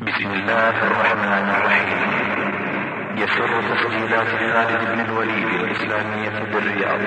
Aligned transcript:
بسم 0.00 0.30
الله 0.30 0.68
الرحمن 0.68 1.50
الرحيم. 1.50 1.98
يسر 3.16 3.62
تسجيلات 3.74 4.26
خالد 4.26 4.92
بن 4.92 5.00
الوليد 5.00 5.46
الإسلامية 5.46 6.52
بالرياض. 6.52 7.00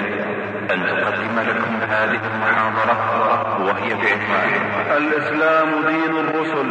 أن 0.72 0.86
تقدم 0.88 1.40
لكم 1.40 1.76
هذه 1.90 2.22
المحاضرة 2.34 2.98
وهي 3.64 3.90
بعنوان 3.94 4.98
الإسلام 4.98 5.70
دين 5.88 6.18
الرسل. 6.18 6.70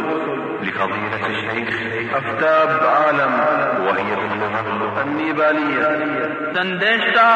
لفضيلة 0.61 1.27
الشيخ 1.27 1.73
أفتاب 2.15 2.69
عالم. 2.69 3.33
وهي 3.87 4.15
باللغة 4.15 5.01
النيبالية. 5.01 5.83
سندشتا 6.53 7.27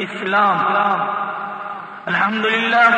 إسلام. 0.00 0.58
الحمد 2.08 2.46
لله 2.46 2.90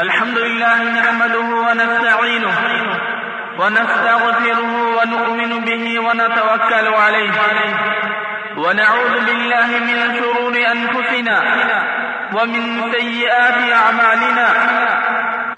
الحمد 0.00 0.38
لله 0.38 0.76
نحمده 0.82 1.40
ونستعينه 1.40 2.54
ونستغفره 3.58 4.72
ونؤمن 4.96 5.64
به 5.64 5.98
ونتوكل 5.98 6.86
عليه 6.94 7.32
ونعوذ 8.56 9.14
بالله 9.26 9.66
من 9.88 9.98
شرور 10.18 10.54
أنفسنا 10.74 11.42
ومن 12.32 12.92
سيئات 12.92 13.58
أعمالنا. 13.72 14.48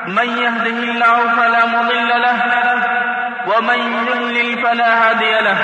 من 0.09 0.29
يهده 0.45 0.79
الله 0.91 1.17
فلا 1.37 1.67
مضل 1.67 2.09
له 2.09 2.39
ومن 3.47 3.79
يضلل 4.09 4.63
فلا 4.63 4.91
هادي 5.03 5.33
له. 5.41 5.59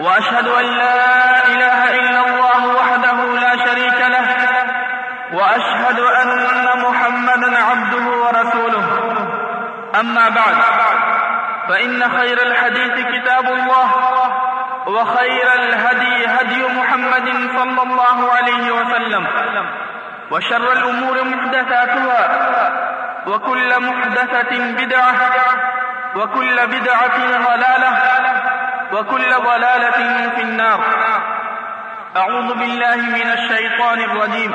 وأشهد 0.00 0.48
أن 0.48 0.64
لا 0.64 1.46
إله 1.46 1.80
إلا 2.00 2.20
الله 2.26 2.60
وحده 2.78 3.18
لا 3.40 3.52
شريك 3.66 4.00
له. 4.14 4.26
وأشهد 5.32 5.98
أن 6.00 6.27
أما 10.00 10.28
بعد 10.28 10.56
فإن 11.68 12.18
خير 12.18 12.42
الحديث 12.42 13.06
كتاب 13.06 13.44
الله 13.44 13.90
وخير 14.86 15.54
الهدي 15.54 16.26
هدي 16.26 16.62
محمد 16.78 17.28
صلى 17.56 17.82
الله 17.82 18.32
عليه 18.32 18.72
وسلم 18.72 19.26
وشر 20.30 20.72
الأمور 20.72 21.24
محدثاتها 21.24 22.22
وكل 23.26 23.80
محدثة 23.80 24.58
بدعة 24.58 25.14
وكل 26.16 26.66
بدعة 26.66 27.18
ضلالة 27.48 27.92
وكل 28.92 29.30
ضلالة 29.34 30.30
في 30.34 30.42
النار. 30.42 30.80
أعوذ 32.16 32.54
بالله 32.54 32.96
من 32.96 33.32
الشيطان 33.32 34.00
الرجيم. 34.00 34.54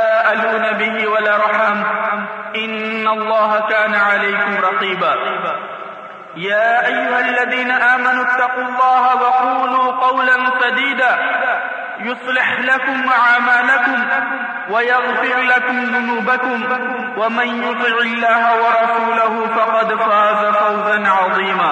الله 3.13 3.59
كان 3.69 3.95
عليكم 3.95 4.57
رقيبا. 4.63 5.15
يا 6.35 6.85
أيها 6.85 7.19
الذين 7.19 7.71
آمنوا 7.71 8.23
اتقوا 8.23 8.63
الله 8.63 9.15
وقولوا 9.15 9.91
قولا 9.91 10.37
سديدا. 10.61 11.17
يصلح 11.99 12.59
لكم 12.59 13.09
أعمالكم 13.09 14.05
ويغفر 14.69 15.37
لكم 15.37 15.83
ذنوبكم. 15.83 16.63
ومن 17.17 17.63
يطع 17.63 17.97
الله 18.01 18.43
ورسوله 18.63 19.47
فقد 19.55 19.95
فاز 19.95 20.45
فوزا 20.55 21.09
عظيما. 21.09 21.71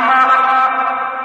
ما 0.00 0.20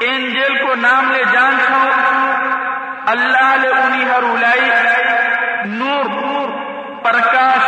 انجل 0.00 0.66
کو 0.66 0.74
نام 0.74 1.10
لے 1.10 1.24
جان 1.32 1.58
چھو 1.66 1.88
اللہ 3.06 3.56
لے 3.60 3.68
انہی 3.68 4.04
ہر 4.04 4.22
اولائی۔ 4.22 4.70
نور، 5.64 6.48
پرکاش 7.02 7.64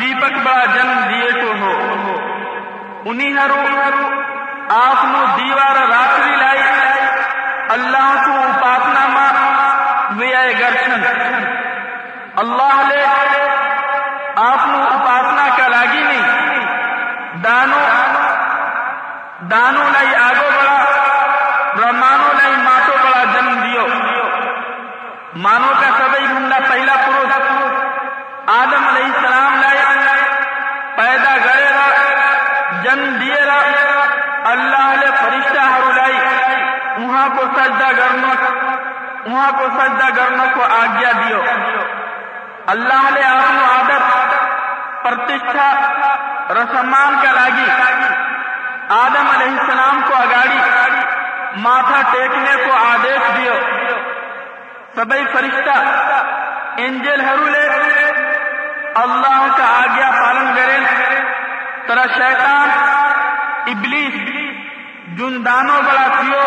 دیپک 0.00 0.32
بڑا 0.44 0.64
جن 0.64 1.08
دیے 1.08 1.32
کو 1.32 1.52
ہو۔ 1.60 1.72
انہی 3.04 3.36
ہر 3.36 3.50
اولائی۔ 3.50 4.22
آپ 4.68 5.04
نو 5.04 5.24
دیوار 5.38 5.76
راتری 5.76 6.36
لائی۔ 6.36 6.62
اللہ 7.68 8.22
کو 8.26 8.32
اپاپنا 8.32 9.08
ماں۔ 9.08 9.32
ویائے 10.16 10.54
گرچن 10.60 10.92
اللہ 12.36 12.82
لے 12.88 13.04
آپ 14.36 14.66
نو 14.66 14.82
اپاپنا 14.82 15.48
کا 15.56 15.68
لاگی 15.68 16.02
نہیں۔ 16.02 16.44
دانو 17.44 17.78
دانو 19.50 19.82
نہ 19.92 20.13
انسانوں 25.54 25.80
کا 25.80 25.98
سب 25.98 26.14
ہی 26.20 26.36
عمدہ 26.36 26.54
پہلا 26.68 26.94
پروس۔ 27.06 27.38
آدم 28.46 28.88
علیہ 28.88 29.04
السلام 29.04 29.60
لائے۔ 29.60 29.74
لایا 29.74 30.24
پیدا 30.96 31.36
کرے 31.44 31.64
گا 31.64 31.88
جن 32.82 33.20
دیے 33.20 33.46
گا۔ 33.46 33.58
اللہ 34.50 34.92
علیہ 34.92 35.08
فرشتہ 35.08 35.60
ہر 35.60 35.92
لائی۔ 35.96 36.18
وہاں 37.04 37.28
کو 37.28 37.42
سجدہ 37.42 37.88
کرنا 37.96 38.32
وہاں 39.26 39.52
کو 39.52 39.68
سجدہ 39.78 40.16
کرنا 40.16 40.44
کو 40.54 40.62
آگیا 40.62 41.12
دیو۔ 41.12 41.42
اللہ 42.66 43.10
نے 43.14 43.22
آپ 43.22 43.62
عادت 43.76 44.12
پرتیشا 45.04 45.72
رسمان 46.50 47.16
کا 47.22 47.32
لاگی۔ 47.32 47.70
آدم 48.88 49.30
علیہ 49.30 49.60
السلام 49.60 50.00
کو 50.08 50.14
اگاڑی۔ 50.14 50.58
ماتھا 51.56 52.00
ٹیکنے 52.12 52.56
کو 52.56 52.72
آدیش 52.72 53.36
دیو۔ 53.36 53.54
سبھی 54.96 55.24
فرشتہ 55.32 55.78
اینجل 56.76 57.20
ہرولے 57.20 57.68
اللہ 58.94 59.46
کا 59.56 59.64
آگیا 59.82 60.10
پالن 60.10 60.54
کرے، 60.56 60.78
ترا 61.86 62.04
شیطان، 62.14 62.70
ابلیس 63.66 64.14
جن 65.18 65.44
دانوں 65.44 65.82
بڑا 65.82 66.06
تھیو 66.18 66.42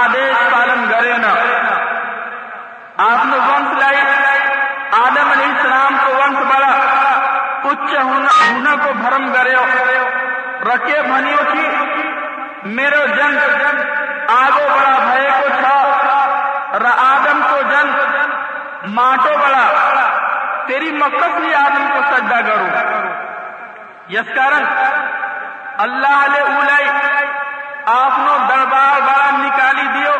آدیش 0.00 0.52
پالن 0.52 0.84
کرے 0.90 1.16
نا۔ 1.16 1.32
آپ 3.04 3.26
نے 3.26 3.36
ونس 3.36 3.78
لائی، 3.78 4.00
آدم 4.92 5.30
علیہ 5.32 5.52
السلام 5.54 5.96
کو 6.06 6.12
ونس 6.12 6.38
بڑا 6.38 6.72
اچ 7.64 7.94
ہونا 7.96 8.74
کو 8.84 8.92
بھرم 8.92 9.32
کرے۔ 9.32 9.54
رکھے 10.64 11.02
بھنیو 11.02 11.42
کی، 11.52 11.68
میرے 12.64 13.06
جن، 13.06 13.38
آگو 14.28 14.68
بڑا 14.68 14.98
بھائی 14.98 15.26
کو 15.40 15.48
چھاؤ 15.60 15.90
آدم 16.74 17.40
کو 17.50 17.60
جن 17.62 17.90
ماٹو 18.94 19.36
بڑا، 19.42 19.66
تیری 20.66 20.92
مقصد 20.92 21.40
بھی 21.40 21.54
آدم 21.54 21.86
کو 21.92 22.00
سجدہ 22.10 22.40
کرو 22.46 22.66
یس 24.08 24.34
کارن، 24.34 24.64
اللہ 25.78 26.14
علیہ 26.24 26.54
اولائی، 26.54 26.88
آپ 27.86 28.18
نو 28.18 28.36
دربار 28.48 29.00
بڑا 29.00 29.30
نکالی 29.32 29.86
دیو۔ 29.94 30.12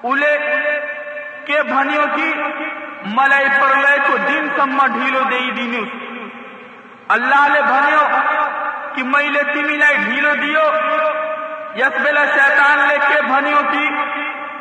اولے 0.00 0.36
کے 1.46 1.62
بھنیوں 1.62 2.06
کی 2.14 2.32
ملائی 3.06 3.48
پرلے 3.60 3.96
کو 4.06 4.16
دن 4.16 4.48
سما 4.56 4.86
ڈھیلو 4.86 5.20
دئی 5.30 5.50
دینو 5.50 5.84
اللہ 7.08 7.44
علیہ 7.44 7.60
بھنیوں 7.60 8.08
کی 8.94 9.02
مئیلے 9.02 9.42
تیمی 9.52 9.76
لائی 9.76 9.96
ڈھیلو 9.96 10.34
دیو۔ 10.34 10.70
یس 11.74 12.00
بیلا 12.04 12.24
شیطان 12.24 12.78
لے 12.88 12.98
کے 13.08 13.22
بھنیوں 13.22 13.62
کی 13.70 13.88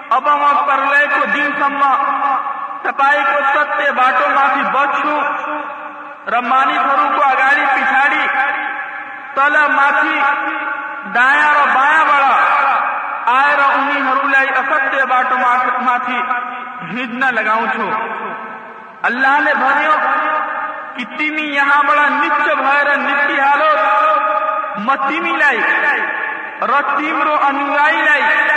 ابا 0.09 0.35
ماں 0.35 0.67
پرلے 0.67 1.07
کو 1.07 1.25
دین 1.25 1.51
سما 1.59 1.95
سپائی 2.83 3.23
کو 3.23 3.39
ستیہ 3.53 3.91
باٹو 3.91 4.29
مافی 4.35 4.61
بخشو 4.71 5.19
رمانی 6.31 6.75
گھروں 6.75 7.17
کو 7.17 7.23
اگاڑی، 7.23 7.65
پچھاڑی۔ 7.73 8.27
تلا 9.33 9.67
مافی 9.67 10.19
دایا 11.15 11.53
ر 11.53 11.75
بایا 11.75 12.03
بڑا 12.03 12.35
آئے 13.25 13.55
ر 13.55 13.59
انہیں 13.59 14.11
ہرولائی 14.11 14.49
اصتیہ 14.49 15.03
باٹو 15.03 15.37
مافی 15.37 16.21
بھیجنا 16.85 17.31
لگاؤں 17.31 17.65
چھو۔ 17.75 17.89
اللہ 19.01 19.39
نے 19.39 19.53
بھریو 19.53 19.91
کہ 20.97 21.17
تیمی 21.17 21.41
یہاں 21.41 21.83
بڑا 21.83 22.07
نتیہ 22.09 22.53
بھائر 22.53 22.97
نتیہ 22.97 23.41
حالو 23.41 23.67
انگائی 27.41 28.01
لائی۔ 28.01 28.56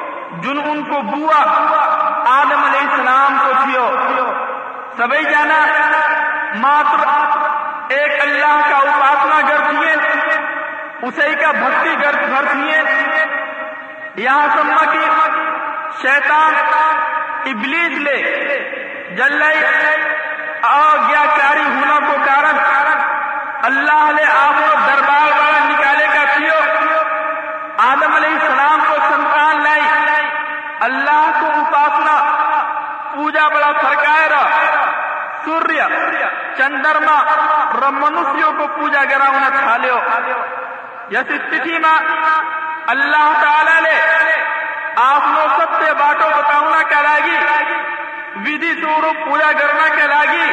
جن 0.31 0.59
ان 0.65 0.83
کو 0.83 1.01
بوا 1.01 1.39
آدم 2.31 2.63
علیہ 2.63 2.87
السلام 2.89 3.37
کو 3.45 3.51
تھیو 3.63 3.87
سبھی 4.97 5.23
جانا، 5.23 5.57
ماتر 6.55 7.01
ایک 7.93 8.21
اللہ 8.21 8.69
کا 8.69 8.77
اپاسنا 8.77 9.39
گر 9.49 9.59
تھیے 9.69 9.93
اسی 11.07 11.35
کا 11.35 11.51
بھکتی 11.51 11.95
گر 12.01 12.15
گھر 12.29 12.45
تھیے 12.51 12.79
یہاں 14.15 14.47
سما 14.55 14.83
کی 14.91 15.05
شیطان 16.01 16.53
ابلیس 17.51 17.97
لے 17.97 18.17
جلائی 19.17 19.63
آگیاکاری 20.63 21.63
ہونا 21.63 21.99
کو 22.07 22.15
کارن۔ 22.25 22.57
اللہ 23.63 24.11
لے 24.11 24.25
آپ 24.33 24.57
دربار 24.87 25.31
والا 25.39 25.59
نکالے 25.65 26.07
کا 26.13 26.23
تھیو 26.33 26.59
آدم 27.89 28.15
علیہ 28.15 28.29
السلام 28.29 28.60
سوجا 33.31 33.47
بڑا 33.47 33.71
سرکائر 33.81 34.31
سوریہ، 35.43 35.83
چندرما 36.55 37.17
ر 37.73 37.91
منسیوں 37.91 38.51
کو 38.57 38.65
پوجا 38.75 39.03
گرا 39.09 39.27
ہونا 39.27 39.49
چھا 39.49 39.75
لو 39.77 39.99
یس 41.11 41.31
استھی 41.35 41.77
میں 41.77 41.99
اللہ 42.93 43.31
تعالی 43.41 43.77
نے 43.83 43.95
آپ 45.03 45.27
نو 45.27 45.45
سب 45.47 45.73
ستیہ 45.73 45.93
باٹو 45.99 46.27
بتاؤنا 46.29 46.81
کا 46.89 47.01
لاگی 47.01 47.37
ودھی 48.45 48.73
سوروپ 48.81 49.25
پوجا 49.25 49.51
کرنا 49.59 49.87
کا 49.95 50.05
لاگی 50.05 50.51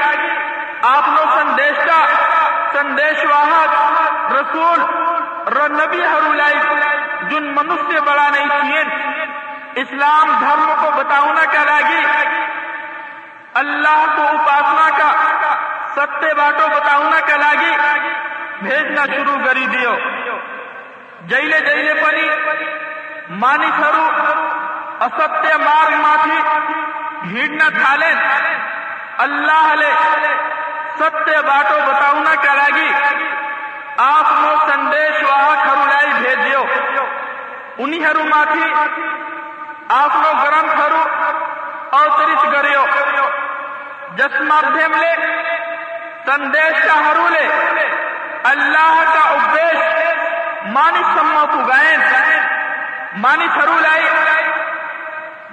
آپ 0.88 1.08
نو 1.08 1.24
سندیش 1.34 1.84
کا 1.86 2.00
سندیش 2.72 3.24
واہک 3.24 4.32
رسول 4.32 4.84
ر 5.56 5.68
نبی 5.72 6.02
ہرولائی 6.04 6.58
جن 7.30 7.52
منسیہ 7.54 8.00
بڑا 8.00 8.28
نہیں 8.28 8.48
چین 8.62 8.96
اسلام 9.76 10.30
دھرم 10.40 10.72
کو 10.76 10.90
بتاؤنا 10.96 11.44
کا 11.52 11.64
لاگی 11.64 12.02
اللہ 13.54 14.04
کو 14.16 14.22
اپاسنا 14.22 14.88
کا 14.98 15.10
ستے 15.94 16.34
باٹو 16.34 16.66
بتاؤنا 16.68 17.20
کا 17.28 17.36
لاگی 17.36 17.72
بھیجنا 18.62 19.04
شروع 19.06 19.36
کری 19.44 19.66
دیو۔ 19.66 19.94
جیلے 21.28 21.60
جیلے 21.60 21.94
پری 22.02 22.28
مانی 23.40 23.70
سرو 23.76 24.04
اصتے 25.06 25.56
مار 25.56 25.90
ماتھی 26.02 26.38
بھیڑنا 27.22 27.68
تھالے۔ 27.78 28.12
اللہ 29.24 29.74
لے 29.78 29.92
ستے 30.98 31.40
باٹو 31.46 31.78
بتاؤنا 31.86 32.34
کا 32.42 32.54
لاگی 32.54 32.92
آپ 33.98 34.32
نو 34.40 34.54
سندیش 34.66 35.22
واہ 35.22 35.64
خرولائی 35.64 36.12
بھیجیو 36.20 36.64
انہی 37.78 38.04
ہرو 38.04 38.24
ماتھی 38.24 38.72
آپ 39.88 40.16
نو 40.16 40.32
گرم 40.44 40.66
خرو 40.78 41.02
اوترش 41.98 42.44
گریو۔ 42.52 42.84
ಜಸ್ಮಾಧ್ಯಮಲೆ 44.16 45.12
ಸಂದೇಶ 46.26 46.86
مانی 46.96 47.46
ಅಲ್ಲಾಹದ 48.44 49.16
کو 49.32 49.68
گائیں، 49.72 50.02
مانی 50.74 51.02
ಗಾಯನ್ 51.70 52.06
ಮಾನಿ 53.24 53.46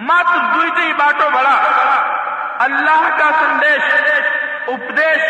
مات 0.08 0.30
دوئی 0.54 0.70
تی 0.78 0.94
ಬಾಟೋ 0.94 1.30
بڑا۔ 1.30 1.56
اللہ 2.60 3.04
کا 3.18 3.30
سندیش، 3.40 3.94
اپدیش 4.68 5.24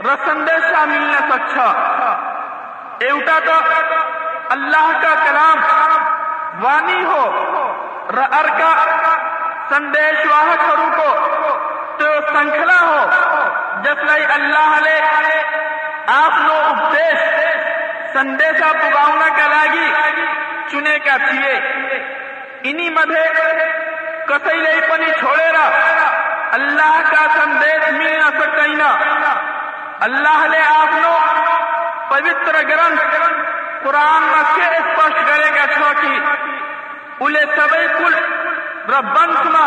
رسندیشا 0.00 0.84
ملنے 0.84 1.20
سچا 1.28 1.66
ایوٹا 3.00 3.38
تو، 3.44 3.52
اللہ 4.50 4.90
کا 5.02 5.14
کلام 5.24 5.58
وانی 6.62 7.04
ہو، 7.04 7.22
رہر 8.16 8.48
کا 8.58 8.72
سندیش 9.68 10.26
واہ 10.26 10.54
کرو 10.66 10.88
کو۔ 10.96 11.10
تو 11.98 12.08
سنکھلا 12.32 12.80
ہو، 12.80 13.04
جس 13.82 13.84
جسلائی 13.84 14.24
اللہ 14.34 14.76
علیہ 14.76 15.42
آپ 16.14 16.38
نو 16.40 16.54
اپدیش 16.64 18.12
سندیسا 18.12 18.70
پگاؤنا 18.72 19.28
کلاگی 19.36 19.88
چنے 20.70 20.98
کا 21.04 21.16
تھیے 21.24 21.54
انہی 22.62 22.88
مدھے 22.90 23.24
کسی 24.28 24.56
لئی 24.56 24.80
پنی 24.88 25.10
چھوڑے 25.18 25.50
رہا 25.52 26.06
اللہ 26.52 27.00
کا 27.10 27.26
سندیش 27.34 27.90
مل 27.92 28.12
نہ 28.12 28.30
سکتا 28.38 28.66
نہ 28.74 29.34
اللہ 30.06 30.46
لے 30.50 30.60
آپ 30.68 30.94
نو 30.94 31.16
پویتر 32.08 32.62
گرن 32.68 32.96
قرآن 33.82 34.24
کے 34.54 34.64
اسپشٹ 34.76 35.28
کرے 35.28 35.50
گا 35.56 35.66
چھوکی 35.74 36.18
اولے 37.18 37.44
سبے 37.56 37.86
کل 37.98 38.14
ربن 38.88 39.32
سما 39.42 39.66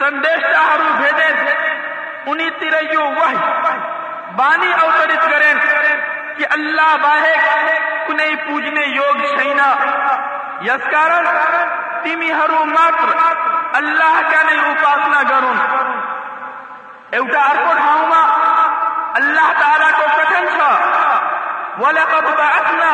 سندیشاہروں 0.00 0.92
بھیجے 0.96 1.32
تھے۔ 1.40 1.54
انہیں 2.30 2.50
تریو 2.60 3.04
وہ 3.04 3.28
بانی 4.36 4.72
اوترت 4.82 5.22
کریں 5.30 5.54
کہ 6.36 6.46
اللہ 6.50 6.96
باہے 7.02 7.34
کنے 8.06 8.26
پوجنے 8.46 8.84
یوگ 8.86 9.24
شینا 9.30 9.68
یس 10.66 10.84
کارن 10.90 11.26
تیمی 12.02 12.30
ہرو 12.32 12.64
ماتر 12.64 13.10
اللہ 13.78 14.20
کا 14.30 14.42
نہیں 14.42 14.70
اپاسنا 14.70 15.20
کروں 15.28 15.54
ایوٹا 17.10 17.42
ارکو 17.50 17.72
ٹھاؤں 17.78 18.10
اللہ 19.20 19.52
تعالیٰ 19.60 19.90
کو 19.98 20.04
کٹن 20.16 20.48
چھا 20.56 20.70
وَلَقَدْ 21.80 22.26
بَعَثْنَا 22.38 22.92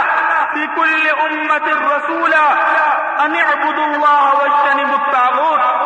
فِي 0.52 0.66
كُلِّ 0.74 1.04
أُمَّةِ 1.24 1.66
الرَّسُولَ 1.70 2.34
أَنِ 3.24 3.34
اعْبُدُوا 3.42 3.86
اللَّهَ 3.86 4.24
وَاجْتَنِبُوا 4.38 4.98
الطَّاغُوتَ۔ 5.02 5.85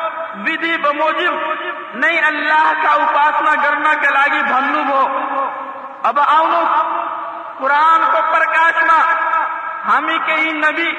ودھی 0.35 0.75
بموجب 0.77 1.33
نہیں 1.95 2.21
اللہ 2.25 2.71
کا 2.83 2.91
اپاسنا 3.03 3.55
کرنا 3.63 3.93
کلاگی 4.01 4.41
بھنو 4.43 4.83
ہو 4.89 5.01
اب 6.09 6.19
آؤنو 6.19 6.61
قرآن 7.57 8.05
کو 8.11 8.21
پرکاشنا 8.31 8.97
ہمیں 9.87 10.17
کے 10.25 10.35
ہی 10.35 10.51
نبی 10.53 10.89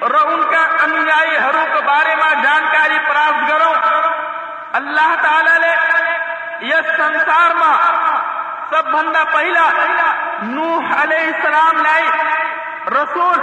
اور 0.00 0.14
ان 0.22 0.42
کا 0.50 0.62
انجائی 0.84 1.36
ہرو 1.36 1.64
کے 1.72 1.80
بارے 1.86 2.14
میں 2.16 2.30
جانکاری 2.42 2.98
پراپت 3.06 3.48
کرو 3.50 3.72
اللہ 4.80 5.14
تعالی 5.22 5.58
نے 5.60 5.72
یہ 6.68 6.92
سنسار 6.96 7.54
میں 7.54 7.74
سب 8.70 8.90
بندہ 8.92 9.22
پہلا 9.32 9.68
نوح 10.44 10.94
علیہ 11.02 11.26
السلام 11.26 11.82
لائی 11.82 12.06
رسول 12.94 13.42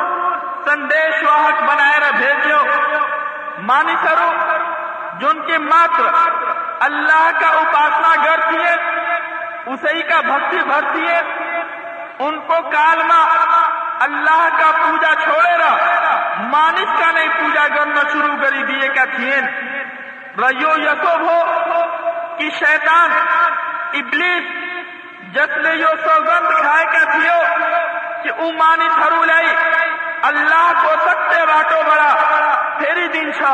سندیش 0.65 1.23
واہک 1.23 1.61
بنائے 1.63 2.11
بھیجو 2.17 2.63
مانی 3.65 3.95
کرو 4.03 4.29
جو 5.21 5.29
ان 5.29 5.41
کے 5.47 5.57
ماتر 5.57 6.05
اللہ 6.85 7.29
کا 7.39 7.47
اپاسنا 7.57 8.13
کرتی 8.23 8.57
ہے، 8.57 8.75
اسی 9.65 10.01
کا 10.01 10.19
بھکتی 10.21 10.59
بھرتی 10.67 11.07
ہے، 11.07 11.21
ان 12.19 12.39
کو 12.47 12.61
کالما 12.71 13.19
اللہ 14.05 14.47
کا 14.57 14.71
پوجا 14.77 15.13
چھوڑے 15.23 15.57
رہا 15.57 16.47
مانس 16.51 16.99
کا 16.99 17.11
نہیں 17.11 17.27
پوجا 17.39 17.67
کرنا 17.75 18.01
شروع 18.11 18.35
کری 18.41 18.63
دیے 18.63 18.87
کا 18.87 19.03
تھین۔ 19.15 19.45
ریو 20.37 20.71
یسوب 20.83 21.21
ہو 21.21 21.81
کہ 22.37 22.49
شیطان، 22.59 23.11
ابلیس، 23.93 24.49
جس 25.33 25.57
نے 25.57 25.75
یو 25.75 25.93
سوگند 26.03 26.47
کھائے 26.59 26.85
کا 26.85 27.03
تھیو 27.11 27.39
کہ 28.23 28.31
او 28.37 28.51
مانی 28.53 28.87
تھرو 28.95 29.23
لائی 29.25 29.47
اللہ 30.29 30.71
کو 30.81 30.95
سکتے 31.05 31.45
باٹو 31.45 31.81
بڑا 31.89 32.09
پھیری 32.77 33.07
دن 33.07 33.31
چھا 33.33 33.53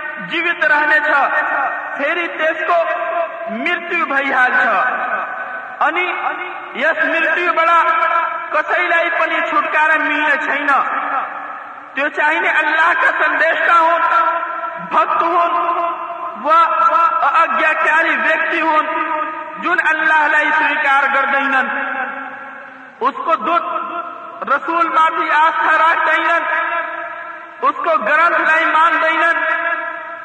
جیوت 0.29 0.65
رہنے 0.65 0.99
چاہیے 12.15 12.49
اللہ 12.49 12.93
کا 13.01 13.11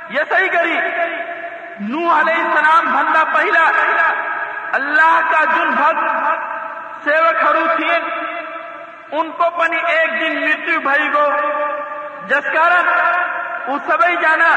یہ 0.08 0.20
صحیح 0.28 0.48
کری۔ 0.48 0.78
نوح 1.80 2.20
علیہ 2.20 2.34
السلام 2.34 2.84
بندہ 2.92 3.24
پہلا۔ 3.32 3.70
اللہ 4.72 5.20
کا 5.30 5.44
جن 5.44 5.70
بھگ 5.70 6.06
سیوک 7.04 7.44
ہرو 7.44 7.66
تھی 7.76 7.88
ان 9.12 9.30
کو 9.30 9.50
پنی 9.50 9.76
ایک 9.76 10.20
دن 10.20 10.40
مٹی 10.40 10.78
بھائی 10.78 11.08
گو۔ 11.14 11.30
جس 12.26 12.52
کارن 12.52 12.88
وہ 13.66 13.78
سبھی 13.86 14.16
جانا 14.16 14.56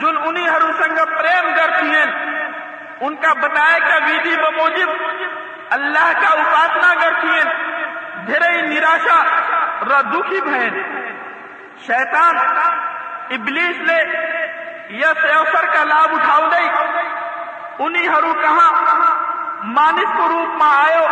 جن 0.00 0.16
انہی 0.24 0.48
ہرو 0.48 0.72
سنگ 0.82 0.96
پریم 0.96 1.52
کرتی 1.56 1.90
ہیں 1.90 2.06
ان 3.00 3.16
کا 3.16 3.32
بتائے 3.32 3.80
کا 3.80 3.94
ویدی 4.06 4.36
بموجب 4.36 4.88
اللہ 5.70 6.12
کا 6.20 6.28
اپاسنا 6.28 6.94
کرتی 7.00 7.28
ہیں 7.28 7.44
دھیرے 8.26 8.62
نراشا 8.62 9.22
ر 9.88 10.02
دکھی 10.02 10.40
بہن۔ 10.40 10.82
شیطان 11.86 12.36
ابلیس 13.34 13.80
لے 13.80 14.00
یا 14.88 15.10
اوسر 15.36 15.66
کا 15.66 15.84
لابھ 15.84 16.14
اٹھاؤ 16.14 16.48
دے 16.48 16.62
انہی 17.78 18.08
ہرو 18.08 18.32
کہاں 18.34 18.70
مانس 19.64 20.10
کو 20.16 20.28
روپ 20.28 20.62
میں 20.62 20.72
آیو 20.74 21.06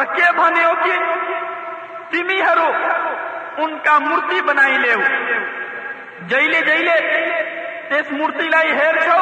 رکھے 0.00 0.32
بھنیو 0.32 0.72
کی۔ 0.82 0.96
تمی 2.10 2.40
ہرو 2.42 2.70
ان 3.56 3.78
کا 3.84 3.98
مورتی 3.98 4.40
بنائی 4.40 4.78
لے 4.78 4.94
ہو 4.94 5.02
جیلے 6.20 6.60
جیلے 6.60 6.96
اس 7.98 8.12
مورتی 8.12 8.48
لائی 8.48 8.72
ہیر 8.72 8.96
چھو۔ 8.96 9.20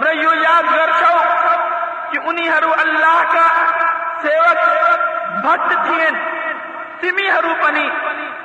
ریو 0.00 0.32
یاد 0.42 0.74
گر 0.74 0.90
چھو 0.98 1.16
کہ 2.10 2.18
انہی 2.24 2.48
ہرو 2.48 2.72
اللہ 2.78 3.22
کا 3.32 3.46
سیوک 4.22 4.58
بھٹ 5.44 5.68
تھین 5.86 6.14
تمی 7.00 7.30
ہرو 7.30 7.54
پنی۔ 7.62 7.88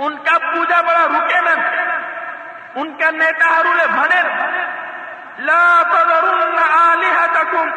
ان 0.00 0.16
کا 0.24 0.36
پوجا 0.42 0.80
بڑا 0.82 1.04
رکے 1.08 1.40
نن 1.46 1.60
ان 2.74 2.92
کا 2.98 3.10
نیتا 3.12 3.48
ہرول 3.48 3.80
بنے 3.88 4.22
لا 5.40 5.64
تذرن 5.90 6.58
آلہتکم 6.58 7.68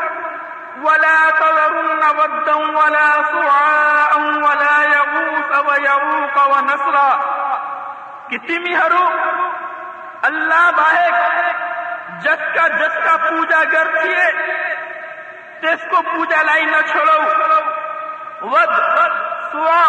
ولا 0.82 1.18
تذرن 1.32 2.04
ودا 2.12 2.56
ولا 2.78 3.10
سعاء 3.26 4.22
ولا 4.38 4.76
یغوث 4.86 5.52
و 6.46 6.60
نصر 6.62 6.98
کتی 8.30 8.58
می 8.60 8.76
ہرو 8.76 9.04
اللہ 10.24 10.70
باہک 10.78 12.22
جت 12.24 12.44
کا 12.56 12.68
جت 12.70 12.98
کا 13.06 13.16
پوجا 13.20 13.64
کرتی 13.72 14.14
ہے 14.14 14.32
تیس 15.62 15.86
کو 15.92 16.02
پوجا 16.04 16.42
لائی 16.44 16.66
نہ 16.66 16.82
چھوڑو 16.88 18.50
ود 18.50 18.76
سوا 19.52 19.82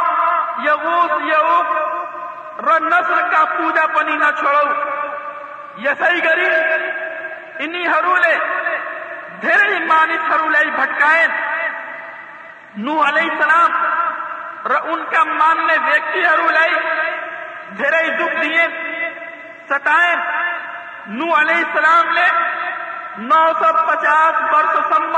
یغوث 0.65 1.21
یعوق 1.27 1.94
نسل 2.59 3.31
کا 3.31 3.45
پوجا 3.59 3.87
پانی 3.95 4.17
نہ 4.17 4.31
ان 14.85 15.03
کا 15.11 15.23
ماننے 15.25 15.77
ویری 15.85 16.23
دکھ 18.19 18.37
دیتا 18.41 19.97
نو 21.07 21.35
الی 21.37 21.63
سلام 21.73 22.15
نو 23.19 23.43
سو 23.59 23.73
پچاس 23.87 24.35
وشن 24.53 25.13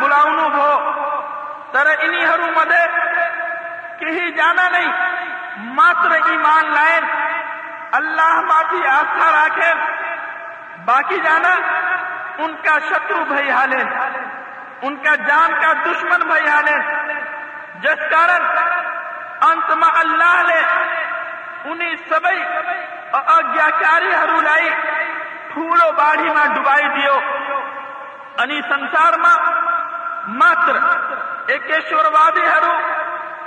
بولاؤں 0.00 0.50
تر 1.72 1.86
کہیں 4.02 4.30
جانا 4.36 4.68
نہیں، 4.68 4.92
ماتر 5.74 6.12
ایمان 6.12 6.72
لائن 6.74 7.04
اللہ 7.92 8.40
معافی 8.46 8.86
آسا 8.88 9.30
راکھیں 9.32 9.74
باقی 10.86 11.18
جانا، 11.24 11.54
ان 12.38 12.54
کا 12.64 12.78
شترو 12.88 13.24
بھائی 13.28 13.50
ہالین 13.50 13.88
ان 14.82 14.96
کا 15.02 15.14
جان 15.26 15.52
کا 15.62 15.72
دشمن 15.84 16.26
بھائی 16.28 16.46
ہالین 16.48 16.80
جس 17.82 18.00
کارن 18.10 18.46
انتما 19.48 19.88
اللہ 20.00 20.40
نے 20.48 20.60
انہیں 21.70 21.94
سبھی 22.08 22.42
اجاکاری 23.12 24.14
ہرولائی 24.14 24.68
ٹھولو 25.52 25.90
باڑھی 25.96 26.30
میں 26.30 26.46
ڈبائی 26.54 26.88
دیو۔ 26.96 27.18
انی 28.42 28.60
સંસારમાં 28.68 29.40
માત્ર 30.40 30.76
એકેશ્વરવાદી 31.54 32.46
હરું 32.46 33.01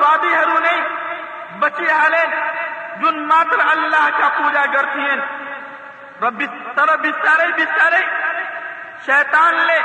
وادی 0.00 0.34
ہرو 0.34 0.58
نہیں 0.58 0.80
بچے 1.58 1.90
ہالین 1.92 2.30
جن 3.02 3.28
ماتر 3.28 3.58
اللہ 3.70 4.08
کا 4.18 4.28
پوجا 4.28 4.64
کرتی 4.72 5.00
ہیں۔ 5.00 5.16
رب 6.22 6.42
تر 6.76 6.96
بچارے 6.96 7.46
بچارے 7.56 8.00
شیطان 9.06 9.54
لے، 9.54 9.78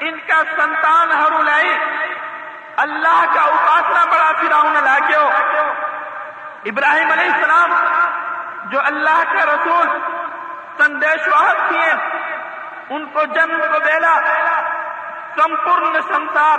ان 0.00 0.18
کا 0.26 0.42
سنتان 0.56 1.12
ہرو 1.12 1.42
لائی 1.42 1.78
اللہ 2.76 3.24
کا 3.34 3.40
اپاسنا 3.40 4.04
بڑا 4.04 4.30
فراؤن 4.40 4.72
لاگے 4.84 5.16
ہو۔ 5.16 5.30
ابراہیم 6.64 7.10
علیہ 7.10 7.30
السلام، 7.32 7.74
جو 8.70 8.80
اللہ 8.84 9.22
کا 9.32 9.44
رسول 9.46 9.88
سندیش 10.78 11.28
واحد 11.28 11.54
واہک 11.54 11.72
ہیں، 11.72 11.94
ان 12.90 13.06
کو 13.06 13.24
جنم 13.24 13.60
کو 13.60 13.78
بیلا۔ 13.84 14.18
سمپورن 15.36 16.00
سنسار 16.02 16.58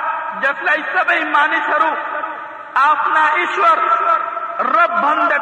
جس 0.39 0.63
مانیس 1.31 1.69
رب 4.59 4.91
بندے 5.01 5.37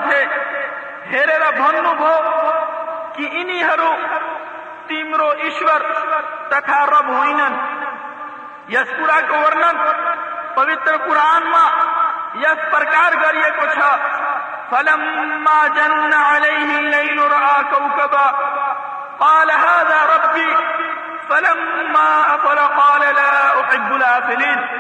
قال 22.80 23.16
لا 23.16 23.62
أحب 23.62 23.96
الآفلين 23.96 24.79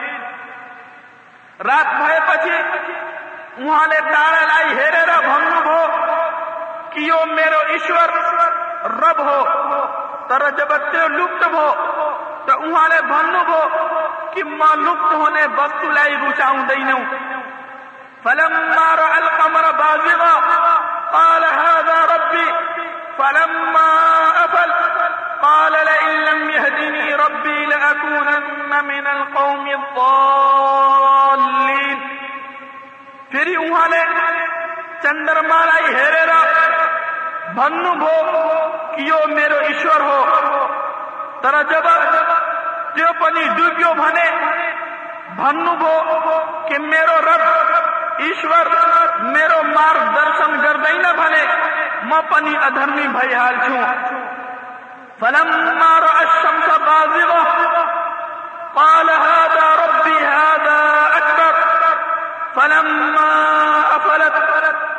رات 1.68 1.88
بھائی 2.00 2.20
پچی 2.28 3.64
وہاں 3.64 3.88
نے 3.88 4.00
تارا 4.12 4.44
لائی 4.48 4.78
ہیرے 4.78 5.06
را 5.08 5.20
بھنگ 5.22 5.66
ہو 5.66 5.80
کیو 6.92 7.18
میرو 7.32 7.60
ایشور 7.74 8.14
رب 9.00 9.20
ہو 9.28 9.40
تر 10.28 10.50
جبتے 10.58 11.08
لپت 11.16 11.44
ہو 11.54 11.68
تو 12.46 12.60
وہاں 12.62 12.88
نے 12.90 13.02
بھنگ 13.08 13.50
ہو 13.50 13.60
کہ 14.34 14.44
لپت 14.84 15.14
ہونے 15.14 15.48
بستو 15.56 15.92
فلما 18.24 18.88
رأى 18.96 19.18
القمر 19.18 19.66
بازغا 19.74 20.34
قال 21.12 21.44
هذا 21.44 22.00
ربي 22.06 22.48
فلما 23.18 23.88
أفل 24.38 24.72
قال 25.43 25.73
لئن 25.73 26.25
لم 26.25 26.51
يهدني 26.51 27.15
ربي 27.15 27.67
لأكونن 27.67 28.85
من 28.85 29.07
القوم 29.07 29.67
الضالين 29.69 31.35
پھر 33.31 33.49
وہاں 33.59 33.89
نے 33.89 34.03
چندرما 35.03 35.61
لائی 35.65 35.95
ہیرے 35.95 36.25
را 36.27 36.41
بھنو 37.55 37.93
بھو 37.95 38.13
کیو 38.97 39.19
میرو 39.29 39.59
ایشور 39.69 40.01
ہو 40.01 40.21
ترا 41.43 41.63
جب 41.71 41.87
جو 42.97 43.09
پنی 43.21 43.45
ڈوبیو 43.57 43.91
بھنے 43.95 44.29
بھنو 45.37 45.73
بھو 45.81 45.95
کہ 46.69 46.77
میرو 46.85 47.17
رب 47.27 47.45
ایشور 48.27 48.67
میرو 49.35 49.61
مارگ 49.75 50.15
درشن 50.17 50.53
گردئی 50.63 50.99
فلما 55.22 56.00
رأى 56.00 56.24
الشمس 56.24 56.68
بازغة 56.78 57.44
قال 58.76 59.10
هذا 59.10 59.66
ربي 59.86 60.18
هذا 60.18 60.82
أكبر. 61.18 61.54
فلما 62.56 63.32
أفلت 63.96 64.34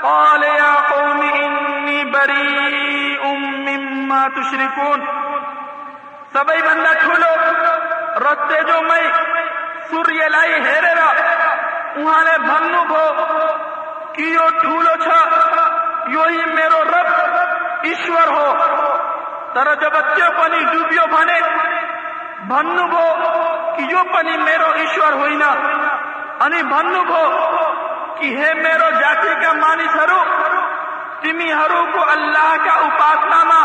قال 0.02 0.42
يا 0.42 0.74
قوم 0.74 1.22
إني 1.22 2.04
بريء 2.04 3.24
مما 3.68 4.28
تشركون. 4.28 5.06
سبي 6.34 6.62
من 6.62 6.84
دخلوا 6.84 7.34
رتے 8.24 8.62
جو 8.66 8.80
میں 8.82 9.02
سوریہ 9.90 10.24
لائی 10.34 10.52
ہیرے 10.64 10.94
را 10.94 11.08
انہاں 11.96 12.24
نے 12.24 12.38
بھنو 12.38 12.84
رب 16.90 17.84
ایشور 17.88 18.28
ہو 18.36 19.09
رب 19.54 19.68
ایشور 19.68 19.74
ہو 19.74 19.74
تر 19.74 19.74
جب 19.80 19.92
بچے 19.92 20.28
پنی 20.36 20.64
ڈوبیو 20.64 21.06
بھنے 21.10 21.40
بھنو 22.48 22.86
بھو 22.88 23.06
کیو 23.76 24.02
پنی 24.12 24.36
میرو 24.38 24.70
ایشور 24.76 25.12
ہوئی 25.12 25.36
نا 25.36 25.50
انی 26.44 26.62
بھنو 26.62 27.02
بھو 27.04 27.22
کہ 28.20 28.36
ہے 28.36 28.52
میرو 28.54 28.90
جاتی 28.90 29.34
کا 29.42 29.52
مانی 29.52 29.86
سرو 29.92 30.20
تمی 31.22 31.52
ہرو 31.52 31.84
کو 31.92 32.04
اللہ 32.10 32.54
کا 32.64 32.74
اپاسنا 32.86 33.42
ما 33.44 33.60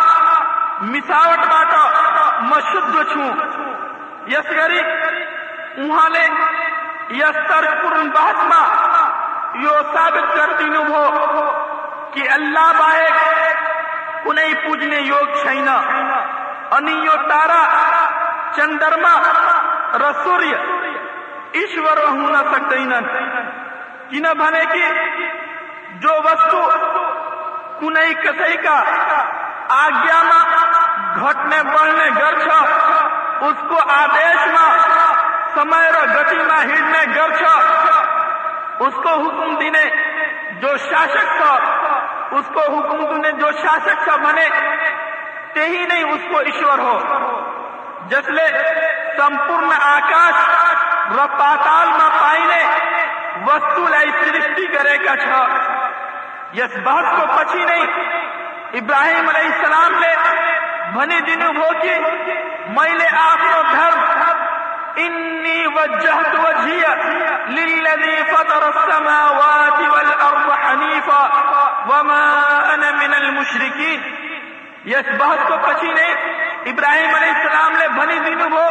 مساوٹ 0.82 1.46
باٹا 1.50 1.84
مشد 2.42 2.96
چھوں 3.12 3.32
یس 4.28 4.50
گری 4.58 4.82
وہاں 5.78 6.10
لے 6.10 6.28
یس 7.12 7.38
تر 7.48 7.66
پورن 7.82 8.10
بحث 14.26 14.68
ما 14.68 14.96
یو 14.98 15.20
ثابت 15.26 15.42
کرتی 15.42 15.62
نو 15.62 15.76
ہو 15.76 15.86
کہ 15.86 15.86
اللہ 15.86 15.86
باہے 15.86 16.04
انہیں 16.06 16.14
پوجنے 16.56 16.60
یوگ 16.60 16.62
چھینا 16.62 16.76
انی 16.78 16.94
یو 17.06 17.16
تارا 17.30 17.62
چندرما 18.56 19.14
رسوریہ 20.02 20.56
ایشور 21.60 21.98
ہوں 22.08 22.30
نہ 22.32 22.42
سکتے 22.52 22.78
کی 24.10 24.20
نہ 24.20 24.34
بھنے 24.38 24.64
کی 24.72 24.84
جو 26.02 26.14
وستو 26.26 26.64
کنئی 27.80 28.14
کسئی 28.24 28.58
کا 28.64 28.82
آگیا 29.76 30.22
ماں 30.24 30.44
گھٹنے 31.16 31.62
بڑھنے 31.64 32.10
گر 32.20 32.40
چھا 32.46 32.60
اس 42.36 42.46
کو 42.54 42.60
حکم 42.60 43.06
دینے 43.06 43.32
جو 43.32 43.52
شاشک 43.52 43.84
تھا 43.84 43.92
اس 43.92 44.06
کو 44.06 44.18
جو 44.18 44.24
بنے 44.24 44.50
تے 45.54 45.66
ہی 45.66 45.86
نہیں 45.86 46.04
اس 46.04 46.20
کو 46.32 46.38
ایشور 46.38 46.80
ہو۔ 46.80 47.00
جسلے 48.08 48.48
سمپورن 49.18 49.70
آکاش 49.82 50.50
ر 51.16 51.26
پاتال 51.40 51.88
ماں 51.88 52.10
پائنے 52.22 52.64
وستو 53.48 53.88
لائی 53.88 54.12
سرشتی 54.12 54.68
کرے 54.68 54.98
کا 54.98 55.16
چھا۔ 55.16 55.46
یس 56.54 56.78
بات 56.84 57.04
کو 57.18 57.38
پچھی 57.38 57.64
نہیں۔ 57.64 57.86
ابراہیم 58.74 59.30
علیہ 59.30 59.52
السلام 59.54 60.00
نے 60.00 60.16
بھنی 64.98 65.66
دنوں 65.76 66.36
ہو 66.36 66.52
کی 66.64 68.24
فطر 68.32 68.64
السماوات 68.64 69.80
والارض 69.80 70.50
حنیفا 70.66 71.24
وما 71.88 72.22
انا 72.74 72.92
من 72.92 73.14
المشرکین 73.14 74.02
یس 74.92 75.10
بات 75.18 75.48
کو 75.48 75.58
پچھی 75.62 75.92
نہیں. 75.92 76.16
ابراہیم 76.72 77.16
علیہ 77.16 77.32
السلام 77.32 77.72
نے 77.78 77.88
بھنی 77.88 78.20
دنوں 78.20 78.52
ہو 78.52 78.66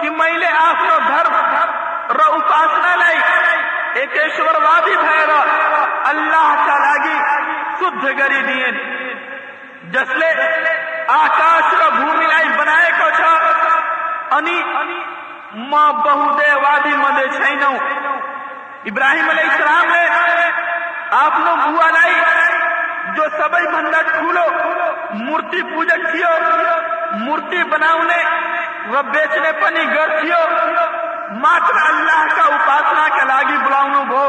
کہ 0.00 0.10
میں 0.10 0.32
نے 0.32 0.46
آپ 0.58 0.78
کو 0.88 0.98
دھرم 1.08 1.34
ر 2.10 2.20
اپاسنا 2.26 2.94
لائی. 2.96 3.18
ایک 4.00 4.16
ایشور 4.22 4.60
وادی 4.62 4.96
بھیرا. 4.96 5.40
اللہ 6.10 6.64
تعالی 6.66 7.16
شدھ 7.80 8.06
گری 8.18 8.42
دین. 8.42 8.78
جسلے 9.92 10.32
آکاش 11.08 11.72
ر 11.74 11.90
بھومی 11.90 12.26
لائی 12.26 12.48
بنائے 12.58 12.90
کو 12.98 13.10
چھا. 13.16 13.34
انی 14.36 14.62
ماں 15.54 15.92
بہو 15.92 16.38
دے 16.38 16.52
وادی 16.52 16.96
مدے 16.96 17.28
چھینو 17.28 17.72
ابراہیم 18.84 19.30
علیہ 19.30 19.50
السلام 19.50 19.86
نے 19.92 20.06
آپ 21.10 21.38
نے 21.38 21.54
بوا 21.66 21.90
لائی 21.90 22.14
جو 23.14 23.22
سبئی 23.38 23.66
بندہ 23.66 24.02
ٹھولو 24.02 24.46
مورتی 25.10 25.62
پوجک 25.62 26.10
تھیو 26.10 26.28
مورتی 27.12 27.64
بناؤنے 27.64 28.22
و 28.90 29.02
بیچنے 29.02 29.52
پنی 29.52 29.94
گر 29.94 30.20
تھیو 30.20 30.42
ماتر 31.30 31.76
اللہ 31.88 32.26
کا 32.36 32.42
اپاسنا 32.42 33.08
کے 33.08 33.24
لاگی 33.26 33.56
بلاؤنو 33.56 34.04
بھو، 34.04 34.24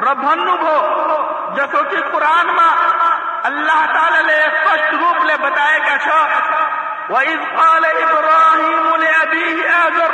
ربھنو 0.00 0.56
بھو۔ 0.56 0.76
جسو 1.56 1.82
کہ 1.90 1.96
قرآن 2.12 2.46
ماں 2.46 2.74
اللہ 3.42 3.82
وإذ 7.10 7.40
قال 7.56 7.84
إبراهيم 7.84 8.96
لأبيه 8.96 9.70
آذر 9.70 10.12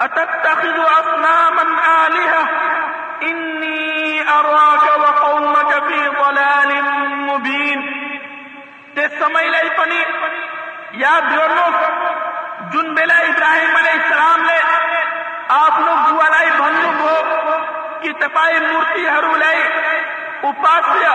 أتتخذ 0.00 0.78
أصناما 1.00 1.62
آلهة؟ 2.06 2.48
إني 3.22 4.28
أراك 4.30 4.98
وقومك 4.98 5.84
في 5.88 6.08
ضلال 6.08 6.84
مبين. 7.28 7.80
تسمي 8.96 9.50
لي 9.50 9.70
فني 9.76 10.06
يا 10.92 11.20
برنو 11.20 11.66
جن 12.72 12.94
بلا 12.94 13.28
إبراهيم 13.28 13.76
عليه 13.76 13.94
السلام 13.94 14.40
لي. 14.42 14.60
آفنو 15.50 15.94
جوالاي 16.08 16.50
بھنو 16.50 16.90
بھو 16.98 17.16
كي 18.02 18.12
تفاي 18.12 18.60
مورتي 18.60 19.08
هرو 19.08 19.36
لي. 19.36 19.58
اپاسيا 20.42 21.14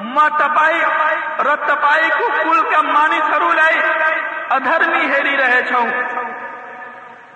تپائی 0.00 0.12
ماں 0.14 0.28
تپائی، 0.38 0.78
رت 1.44 1.66
تپائی 1.68 2.08
کو 2.18 2.26
کل 2.42 2.60
کا 2.70 2.80
مانی 2.82 3.20
سرو 3.30 3.52
لائی 3.52 3.78
ادھرمی 4.56 5.04
ہیری 5.12 5.36
رہے 5.36 5.60
چھو 5.68 5.84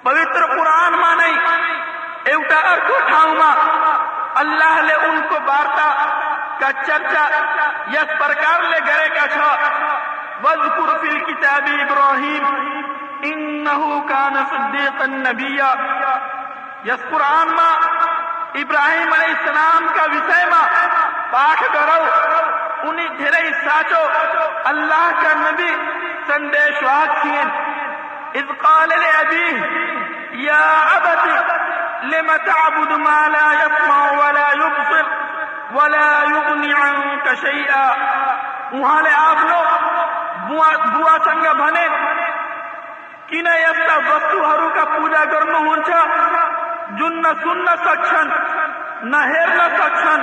پوتر 0.03 0.47
قرآن 0.57 0.93
ماں 1.01 1.17
ایوٹا 2.25 2.59
ارکو 2.71 2.99
ٹھاؤں 3.09 3.35
ماں۔ 3.35 3.55
اللہ 4.43 4.81
لے 4.87 4.95
ان 5.09 5.21
کو 5.29 5.37
بارتا 5.47 5.89
کا 6.61 6.71
چرچا 6.87 7.25
یس 7.93 8.19
پرکار 8.21 8.61
لے 8.71 8.79
گرے 8.87 9.09
کا 9.15 9.27
چھا 9.35 9.53
وَذْكُرْ 10.45 10.89
فِي 11.01 11.09
الْكِتَابِ 11.09 11.67
إِبْرَاهِيمِ 11.83 12.45
إِنَّهُ 13.25 13.83
كَانَ 14.09 14.35
انہیں 22.89 23.09
گھرے 23.19 23.51
ساچو 23.65 24.05
اللہ 24.65 25.11
کا 25.23 25.33
نبی 25.37 25.75
سندیش 26.27 26.83
واک 26.83 27.23
تھین 27.23 27.49
اذ 28.35 28.53
قال 28.63 28.89
لأبيه 28.89 29.59
يا 30.45 30.63
أبت 30.97 31.29
لم 32.05 32.31
تعبد 32.45 32.93
ما 32.93 33.29
لا 33.29 33.47
يسمع 33.53 33.99
ولا 34.21 34.49
يبصر 34.53 35.05
ولا 35.75 36.09
يغني 36.31 36.73
عنك 36.73 37.29
شيئا۔ 37.41 37.85
وہاں 38.73 39.03
لے 39.03 39.11
آپ 39.17 39.45
لوگ، 39.45 39.67
بوا 40.49 41.17
سنگا 41.25 41.53
بھنے 41.53 41.87
کینہ 43.27 43.55
یستا 43.59 43.97
وستو 43.97 44.45
ہرو 44.51 44.69
کا 44.75 44.85
پوجا 44.85 45.25
کرنو 45.25 45.59
ہونچا۔ 45.59 46.05
جن 46.91 47.23
نہ 47.23 47.29
سن 47.43 47.65
نہ 47.65 47.75
سکشن، 47.85 48.29
نہ 49.03 49.17
ہیر 49.17 49.49
نہ 49.49 49.69
سکشن۔ 49.79 50.23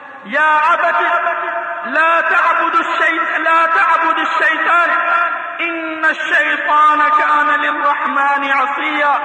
يا 0.25 0.59
عبد 0.67 1.01
لا 1.85 2.21
تعبد 2.21 2.75
الشيطان 2.75 3.41
لا 3.41 3.65
تعبد 3.65 4.19
الشيطان. 4.19 4.89
إن 5.63 6.05
الشيطان 6.05 6.99
كان 7.19 7.61
للرحمن 7.61 8.51
عصيا. 8.51 9.17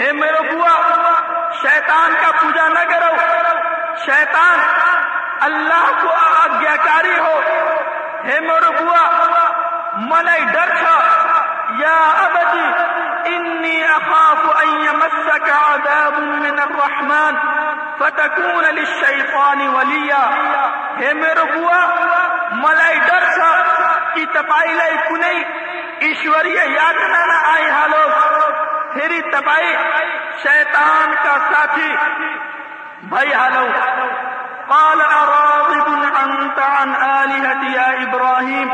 هي 0.00 0.12
میرے 0.12 0.40
بوا 0.50 1.12
شیطان 1.62 2.14
کا 2.20 2.30
پوجا 2.42 2.68
نہ 2.68 2.78
کرو۔ 2.90 3.14
شیطان 4.04 4.58
اللہ 5.40 5.90
کو 6.02 6.10
آگیا 6.10 6.76
کاری 6.76 7.18
ہو۔ 7.18 7.40
ہے 8.24 8.40
میرے 8.40 8.84
بوا 8.84 9.32
ملائی 9.94 10.44
ڈر 10.44 10.74
تھا۔ 10.78 10.98
یا 11.78 12.12
ابدی 12.18 12.72
انی 13.34 13.84
اخاف 13.84 14.56
ان 14.62 14.68
يمسك 14.68 15.50
عذاب 15.50 16.18
من 16.18 16.58
الرحمن۔ 16.58 17.62
فتکون 18.02 18.64
للشیطان 18.64 19.68
ولیا 19.68 20.30
ہے 21.00 21.14
میرے 21.14 21.44
بوا، 21.54 21.80
ملائی 22.52 22.98
ڈر 22.98 23.24
سا 23.30 23.50
کی 24.14 24.26
تپائی 24.26 24.72
لائی 24.72 24.96
کنئی 25.08 25.44
ایشوریہ 25.98 26.60
یاتنا 26.60 27.26
نہ 27.26 27.46
آئی 27.52 27.70
حالو۔ 27.70 28.08
تیری 28.92 29.20
تپائی 29.20 29.76
شیطان 30.42 31.14
کا 31.24 31.38
ساتھی۔ 31.52 31.96
بھائی 33.02 33.34
حالو، 33.34 33.66
قال 34.66 35.00
اراغب 35.00 35.88
انت 36.24 36.58
عن 36.58 36.94
آلهتي 37.02 37.72
يا 37.72 37.86
ابراهيم 37.86 38.68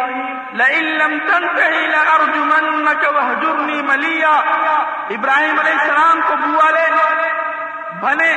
لئن 0.52 0.84
لم 0.84 1.18
تنتهي 1.18 1.86
لارجمنك 1.86 3.04
واهجرني 3.14 3.80
مليا 3.82 4.34
ابراہیم 5.10 5.58
علیہ 5.58 5.72
السلام 5.72 6.20
کو 6.28 6.36
بوا 6.36 6.70
لے۔ 6.70 6.88
بھلے 8.00 8.36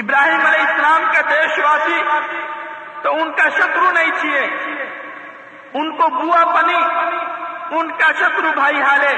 ابراہیم 0.00 0.46
علیہ 0.46 0.60
السلام 0.60 1.02
کا 1.14 1.20
دیش 1.30 1.58
واسی 1.58 2.02
تو 3.02 3.12
ان 3.12 3.32
کا 3.32 3.48
شترو 3.48 3.90
نہیں 3.92 4.10
چیے 4.20 4.40
ان 5.74 5.96
کو 5.96 6.08
بوا 6.08 6.44
بنی 6.44 6.80
ان 7.70 7.92
کا 7.92 8.12
شترو 8.12 8.52
بھائی 8.54 8.80
ہالے 8.80 9.14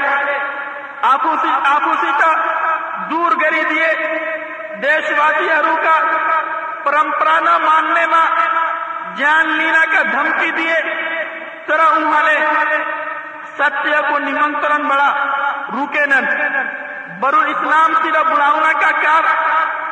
آپوسی 1.02 2.10
کا 2.18 2.32
دور 3.10 3.32
گری 3.42 3.62
دیے۔ 3.70 3.92
دیش 4.82 5.12
واسی 5.18 5.52
ہرو 5.52 5.76
کا 5.76 5.96
پرمپرا 6.82 7.40
نہ 7.40 7.58
ماننے 7.58 8.06
میں 8.06 8.26
جان 9.16 9.48
لینا 9.48 9.84
کا 9.92 10.02
دھمکی 10.02 10.50
دیے۔ 10.50 10.80
طرح 11.66 11.86
انہالے 11.96 12.38
ستیہ 13.58 14.00
کو 14.08 14.18
نمنترن 14.18 14.82
بڑا 14.86 15.10
روکے 15.72 16.06
نن۔ 16.06 16.24
برو 17.20 17.40
اسلام 17.40 17.94
سیدھا 18.02 18.22
بلاؤنا 18.22 18.72
کا 18.72 18.90
کار۔ 19.02 19.24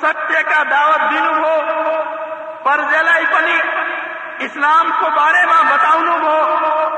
ستیہ 0.00 0.42
کا 0.42 0.62
دعوت 0.70 1.10
دینوں 1.10 1.34
ہو 1.34 1.60
پرجلا 2.62 3.12
پنی 3.30 3.60
اسلام 4.38 4.90
کو 5.00 5.10
بارے 5.10 5.46
ماں 5.46 5.62
بتاؤنوں 5.64 6.18
ہو، 6.18 6.96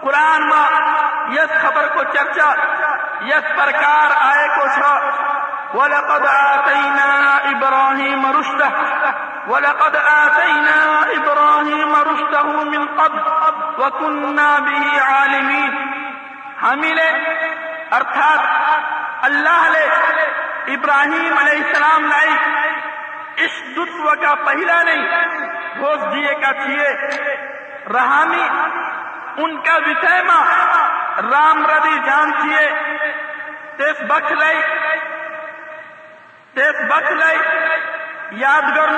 قرآن 0.00 0.48
ماں 0.48 0.70
یس 1.32 1.62
خبر 1.62 1.88
کو 1.94 2.02
چرچا، 2.04 2.50
یس 3.20 3.56
پرکار 3.56 4.10
آئے 4.20 4.48
کو 4.48 4.66
چھا 4.66 4.94
وَلَقَدْ 5.74 6.26
آتَيْنَا 6.26 7.38
عِبْرَاهِيمَ 7.44 8.38
رُشْدَهُ۔ 8.38 8.82
وَلَقَدْ 9.48 9.96
آتَيْنَا 9.96 11.00
عِبْرَاهِيمَ 11.10 11.96
رُشْدَهُ 11.96 12.64
مِنْ 12.64 12.86
قَبْلُ 12.96 13.20
وَكُنَّا 13.78 14.58
بِهِ 14.58 14.98
عَالِمِينَ۔ 15.00 15.74
ہمیں 16.62 16.94
لے 16.94 17.10
ارتھات 17.90 18.40
اللہ 19.22 19.68
لے 19.68 19.88
ابراہیم 20.74 21.38
علیہ 21.38 21.62
السلام 21.64 22.06
لائی۔ 22.10 22.34
اس 23.44 23.60
دتو 23.76 24.14
کا 24.22 24.34
پہلا 24.44 24.82
نہیں 24.82 25.04
گھوش 25.78 26.00
دیے 26.12 26.34
کا 26.42 26.52
تھیے 26.62 26.88
رحامی، 27.94 28.46
ان 29.44 29.56
کا 29.64 29.76
وشے 29.86 30.18
رام 31.30 31.64
ردی 31.66 31.98
جان 32.06 32.32
تھیے 32.40 32.66
تیس 33.76 34.00
بخش 34.08 34.32
لائی 34.32 34.60
تیس 36.54 36.80
بخش 36.88 37.10
لائی 37.12 37.38
یاد 38.42 38.74
کر 38.76 38.94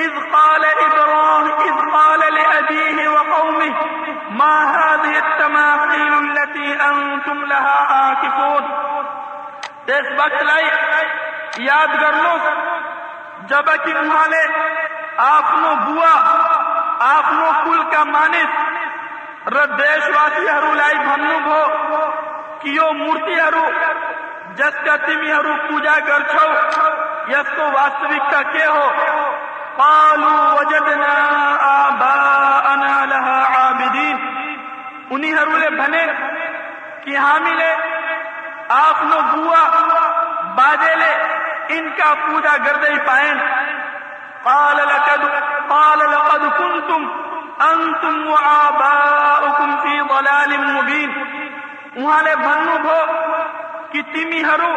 اذ 0.00 0.18
قال 0.32 0.64
ابراهيم 0.64 1.46
اذ 1.68 1.78
قال 1.92 2.20
لأبيه 2.34 3.08
وقومه 3.08 3.74
ما 4.40 4.56
هذه 4.74 5.18
التماثيل 5.18 6.12
التي 6.14 6.72
أنتم 6.90 7.44
لها 7.44 7.78
عاكفون 7.94 8.99
ایک 9.86 10.06
وقت 10.18 10.42
لائی 10.42 10.68
یاد 11.58 11.86
کر 12.00 12.12
لو 12.12 12.36
جبکہ 13.46 13.94
مالے 14.02 14.46
آپ 15.16 15.44
نو 15.54 15.74
بوا 15.86 16.14
آپ 17.00 17.32
نو 17.32 17.50
کل 17.64 17.82
کا 17.90 18.04
مانس 18.04 19.48
ردیش 19.48 20.08
واسی 20.08 20.48
ہرو 20.48 20.74
لائی 20.74 20.96
بھنو 20.96 21.38
بھو 21.44 21.64
کیو 22.60 22.92
مورتی 22.92 23.40
ہرو، 23.40 23.70
جس 24.54 24.74
کا 24.84 24.96
تمی 24.96 25.32
ہرو 25.32 25.54
پوجا 25.68 25.94
کر 26.06 26.22
چھو، 26.22 26.48
یس 27.28 27.50
کو 27.56 27.62
واستوکتا 27.62 28.42
کے 28.42 28.66
ہو؟ 28.66 28.90
قالو 29.76 30.56
وجدنا 30.58 31.14
آباءنا 31.60 33.04
لہا 33.04 33.38
عابدین۔ 33.56 34.16
انہی 35.10 35.34
ہرو 35.34 35.56
لے 35.56 35.70
بھنے 35.70 36.06
کی 37.04 37.16
حاملے 37.16 37.74
ہاں 37.74 37.89
آپ 38.70 39.04
نو 39.04 39.20
بوا 39.32 39.68
باجیلے 40.56 41.12
ان 41.68 41.88
کا 41.96 42.14
پوجا 42.26 42.56
کرتے 42.56 42.92
ہی 42.92 42.98
پائیں۔ 42.98 43.34
قال 44.42 44.76
لقد 44.76 45.24
قال 45.68 45.98
لقد 45.98 46.44
كنتم 46.58 47.08
انتم 47.60 48.28
وآباؤكم 48.30 49.76
في 49.82 50.00
ضلال 50.10 50.56
مبين 50.56 51.10
تیمی 54.12 54.42
ہرو 54.44 54.76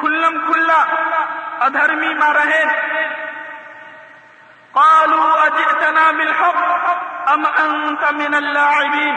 کھلم 0.00 0.38
کھلا، 0.46 0.82
ادھرمی 1.66 2.14
ما 2.14 2.32
رہے 2.34 2.64
قالوا 4.72 5.44
اجئتنا 5.44 6.10
بالحق 6.10 7.07
ام 7.32 7.46
انت 7.46 8.02
من 8.20 8.34
اللاعبین 8.34 9.16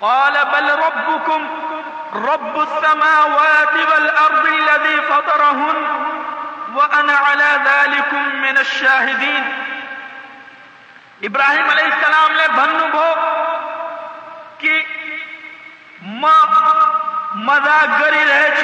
قال، 0.00 0.32
بل 0.44 0.70
ربكم 0.70 1.46
رب 2.14 2.60
السماوات 2.60 3.74
والأرض 3.90 4.46
الذي 4.46 5.02
فطرهن 5.02 5.76
وأنا 6.74 7.12
على 7.12 7.50
ذلك 7.64 8.14
من 8.14 8.58
الشاهدين 8.58 9.44
ابراہیم 11.28 11.68
علیہ 11.70 11.84
السلام 11.84 12.32
نے 12.36 12.46
بھنو 12.54 12.86
بھو 12.92 13.10
کہ 14.58 14.80
مزاقری 17.34 18.24
رہے 18.28 18.48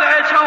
رہے 0.00 0.46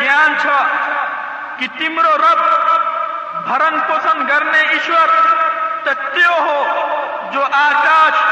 جان 0.00 0.34
تیمرو 1.78 2.16
رت 2.18 2.40
برن 3.48 3.78
پوشن 3.80 4.26
کرنےشر 4.26 5.10
ہو، 6.38 6.64
جو 7.32 7.42
آکاش 7.44 8.22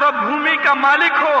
رومی 0.00 0.56
کا 0.64 0.74
مالک 0.74 1.22
ہو 1.22 1.40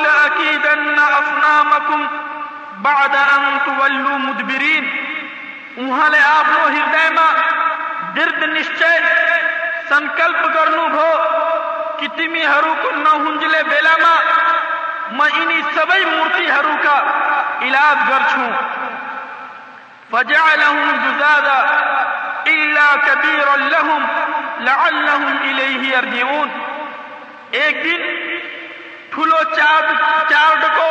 لَأَكِيدَنَّ 0.00 0.98
أَصْنَامَكُمْ 1.18 2.06
بعد 2.84 3.14
ان 3.16 3.58
تولو 3.64 4.18
مدبرین۔ 4.18 4.84
ઉહાલે 5.84 6.18
આપનો 6.18 6.64
હૃદયમાં 6.64 7.34
દૃઢ 8.14 8.44
નિશ્ચય 8.56 8.90
ہرو 12.50 12.74
કરનું 12.82 13.02
نہ 13.02 13.12
ہنجلے 13.24 13.62
بیلا 13.62 13.94
ન 13.96 14.02
میں 15.16 15.16
બેલામાં 15.16 15.16
મહિની 15.16 15.62
مورتی 16.04 16.50
ہرو 16.50 16.76
کا 16.82 16.96
علاج 17.62 17.98
કર 18.08 18.22
چھوں۔ 18.30 18.52
فجعلهم 20.10 20.90
جزادا 21.04 21.58
الا 22.52 22.88
كبيرا 23.06 23.54
لهم 23.72 24.02
لعلهم 24.66 25.32
إليه 25.44 25.82
يرجعون 25.92 26.48
ایک 27.60 27.84
دن 27.84 28.02
ٹھلو 29.14 29.42
چارڈ 29.56 29.86
چاڑ 30.30 30.54
کو 30.76 30.90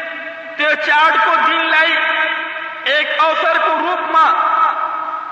چاڑ 0.85 1.11
کو 1.25 1.35
دین 1.47 1.65
لائی، 1.65 1.95
ایک 2.83 3.07
اوسر 3.19 3.57
کو 3.57 3.73
روپما 3.79 4.25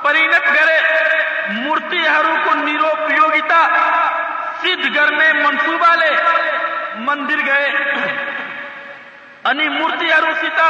پرینت 0.01 0.45
کرے 0.45 0.79
مورتی 1.49 2.07
ہرو 2.07 2.35
کو 2.43 2.53
نیروپیوگتا 2.55 3.61
سدھ 4.61 4.87
کرنے 4.95 5.33
منصوبہ 5.33 5.95
لے، 5.95 6.11
مندر 6.95 7.45
گئے۔ 7.45 7.69
انی 9.49 9.69
مورتی 9.69 10.11
ہرو 10.13 10.31
سیتا 10.39 10.69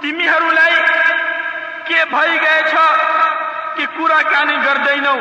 تی 0.00 0.12
گئے 2.42 2.62
کہانی 4.22 4.56
کرتے 4.64 4.92
اندو 4.92 5.14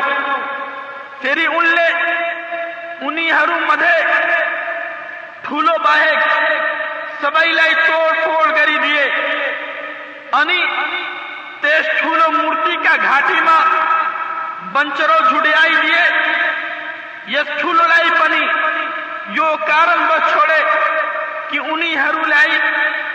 باہر 5.83 6.19
سب 7.21 7.37
لائڑفڑ 7.51 8.51
کر 8.55 8.69
متی 12.31 12.75
کا 12.83 12.95
گاٹی 13.03 13.39
میں 13.41 13.61
بنچرو 14.73 15.19
جڑیا 15.29 15.63
چھوڑے 20.31 20.61
کی 21.49 21.59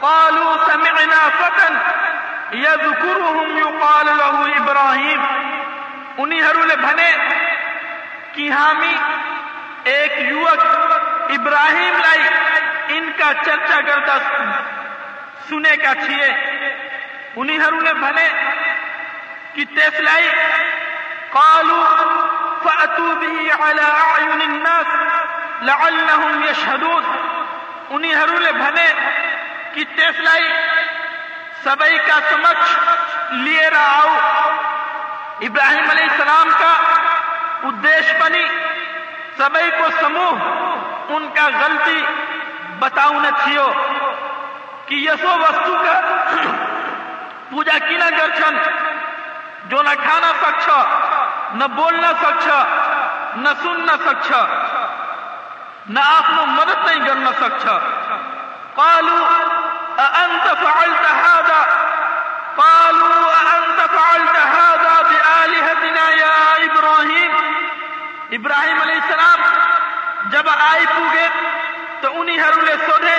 قالوا 0.00 0.56
سمعنا 0.66 1.28
فتن 1.28 1.76
يذكرهم 2.54 3.58
يقال 3.58 4.06
له 4.06 4.56
ابراهيم 4.56 5.22
انہیں 6.18 6.42
ہرو 6.42 6.64
لے 6.64 6.76
بھنے 6.76 7.08
کہ 8.34 8.50
ہامی 8.50 8.94
ایک 9.86 10.12
یوک 10.18 10.60
ابراہیم 11.30 11.96
لائی، 11.98 12.28
ان 12.88 13.10
کا 13.18 13.32
چرچا 13.44 13.80
کرتا 13.80 14.18
سنے 15.48 15.76
کا 15.76 15.94
چھیے۔ 15.94 16.32
انہیں 17.36 17.58
ہر 17.58 17.72
انہیں 17.72 17.92
بھلے 17.92 18.28
کی 19.54 19.64
تیس 19.64 20.00
لائی۔ 20.00 20.28
قالو 21.30 21.84
فأتو 22.64 23.14
بھی 23.14 23.50
علی 23.50 23.80
اعین 23.80 24.40
الناس 24.40 24.86
لعلہم 25.62 26.42
لعلهم 26.42 27.00
انہیں 27.90 28.14
ہر 28.14 28.28
انہیں 28.28 28.52
بھلے 28.52 28.92
کی 29.72 29.84
تیس 29.84 30.20
لائی۔ 30.20 30.48
سبئی 31.64 31.98
کا 31.98 32.18
سمچ 32.30 32.78
لیے 33.30 33.70
رہا 33.70 34.00
آؤ 34.02 34.14
ابراہیم 35.40 35.90
علیہ 35.90 36.06
السلام 36.10 36.48
کا 36.50 36.74
ادیش 37.62 38.12
بنی۔ 38.20 38.65
سبئی 39.38 39.70
کو 39.70 39.88
سموہ، 40.00 40.30
ان 41.14 41.28
کا 41.34 41.48
غلطی 41.58 42.02
بتاؤ 42.78 43.12
نہ 43.20 43.30
تھیو 43.42 43.66
کہ 44.86 44.94
یسو 44.94 45.36
وستو 45.40 45.74
کا 45.84 46.00
پوجا 47.50 47.78
کی 47.88 47.96
نہ 47.96 48.10
گرچن 48.18 48.56
جو 49.68 49.82
نہ 49.82 49.94
کھانا 50.02 50.32
سکچا 50.40 50.82
نہ 51.54 51.64
بولنا 51.76 52.12
سکچا 52.22 52.62
نہ 53.36 53.48
سننا 53.62 53.96
سکچا 54.04 54.44
نہ 55.88 56.00
آپ 56.08 56.30
مدد 56.48 56.86
نہیں 56.86 57.06
کرنا 57.06 57.30
سکچا 57.40 57.78
قالو 58.76 59.18
اانت 59.98 60.48
فعلت 60.62 61.04
هذا؟ 61.18 61.60
قالو 62.56 63.12
اانت 63.28 63.80
فعلت 63.92 64.36
هذا 64.36 64.96
بآلہتنا 65.02 66.08
یا 66.16 66.34
ابراہیم 66.64 67.32
ابراہیم 68.30 68.80
علیہ 68.80 68.94
السلام 68.94 69.42
جب 70.30 70.42
آئی 70.48 70.86
پوگے 70.86 71.28
تو 72.00 72.20
انہیں 72.20 72.38
ہرولے 72.38 72.74
سوڑے 72.86 73.18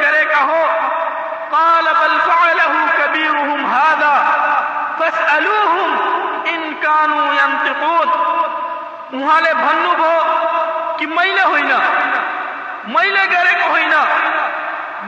گرے 0.00 0.24
کا 0.24 0.42
ہو۔ 0.42 0.66
قال، 1.50 1.84
بل 1.84 2.16
فعله 2.26 2.72
كبيرهم 2.98 3.72
هذا 3.72 4.14
لے 9.40 9.54
بھنو 9.54 9.94
بھو 9.96 10.14
کہ 10.98 11.06
میلے 11.06 11.42
ہوئی 11.42 11.62
نا 11.62 11.78
میلے 12.86 13.26
گرے 13.32 13.54
کو 13.62 13.68
ہوئی 13.68 13.86
نا۔ 13.86 14.04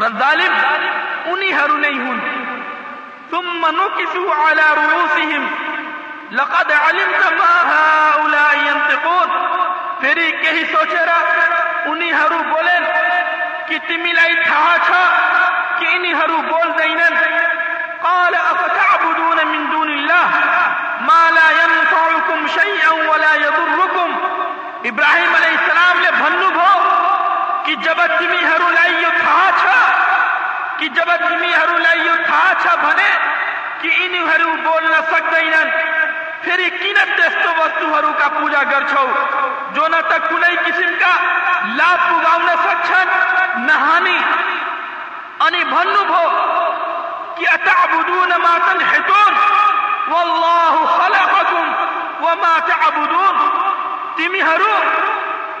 ظالم، 0.00 0.54
انہی 1.24 1.52
ہرنی 1.52 1.88
ہن 1.88 2.18
ثم 3.30 3.66
نكسوا 3.66 4.50
على 4.50 4.62
رؤوسهم۔ 4.76 5.46
لقد 6.30 6.72
علمت 6.72 7.32
ما 7.32 7.62
هؤلاء 7.80 8.66
ينطقون۔ 8.66 9.46
پھر 10.00 10.14
کہیں 10.14 10.64
سوچے 10.72 10.96
رہا، 10.96 11.20
انہی 11.84 12.12
ہرو 12.12 12.42
بولے 12.48 12.78
کہ 13.66 13.78
تمیلائی 13.88 14.34
تھا 14.34 14.76
چھا، 14.86 15.04
کہ 15.78 15.86
انہی 15.90 16.12
ہرو 16.12 16.42
بول 16.48 16.78
دینن۔ 16.78 17.14
قال، 18.00 18.34
افتعبدون 18.34 19.48
من 19.48 19.72
دون 19.72 19.88
الله 19.88 20.38
ما 21.00 21.30
لا 21.30 21.50
ينفعكم 21.50 22.46
شيئا 22.46 22.92
ولا 22.92 23.34
يضركم 23.34 24.12
ابراہیم 24.84 25.34
علیہ 25.34 25.58
السلام 25.58 26.00
نے 26.00 26.10
بھنو 26.18 26.50
بھو، 26.50 26.96
کہ 27.64 27.74
جب 27.74 27.96
تمی 28.18 28.44
ہرو 28.44 28.70
لائی 28.70 29.04
تھا 29.20 29.50
چھا 29.60 29.85
جب 30.80 31.10
تمہیں 31.18 31.50
یہ 33.84 34.44
بولنا 34.64 35.00
سکتے 35.00 35.40
کن 36.70 36.98
تر 37.16 38.10
کا 38.18 38.28
پوجا 38.28 38.62
کرچ 38.62 38.92
جو 39.72 39.86
کم 39.88 40.02
کا 41.00 41.16
سکش 42.56 42.90
نہ 43.56 43.72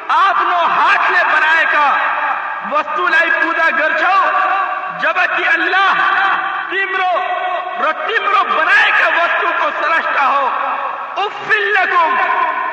آپ 0.08 0.42
ہاتھ 0.68 1.10
نے 1.10 1.22
بنایا 1.24 1.86
وسائ 2.70 3.70
کر 3.78 3.92
جب 5.00 5.16
جبکہ 5.16 5.48
اللہ 5.48 5.92
تیمرو 6.70 7.12
رو 7.82 7.90
تمرو 7.92 8.42
بنائے 8.44 8.90
کے 8.96 9.04
وقتوں 9.16 9.52
کو 9.60 9.70
سرشتہ 9.80 10.22
ہو۔ 10.22 10.48
افل 11.16 11.64
لکم 11.72 12.16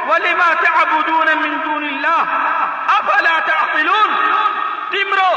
ولما 0.10 0.54
تعبدون 0.62 1.28
من 1.42 1.58
دون 1.66 1.84
اللہ۔ 1.84 2.34
افلا 2.98 3.38
تعقلون؟ 3.46 4.16
تیمرو 4.92 5.32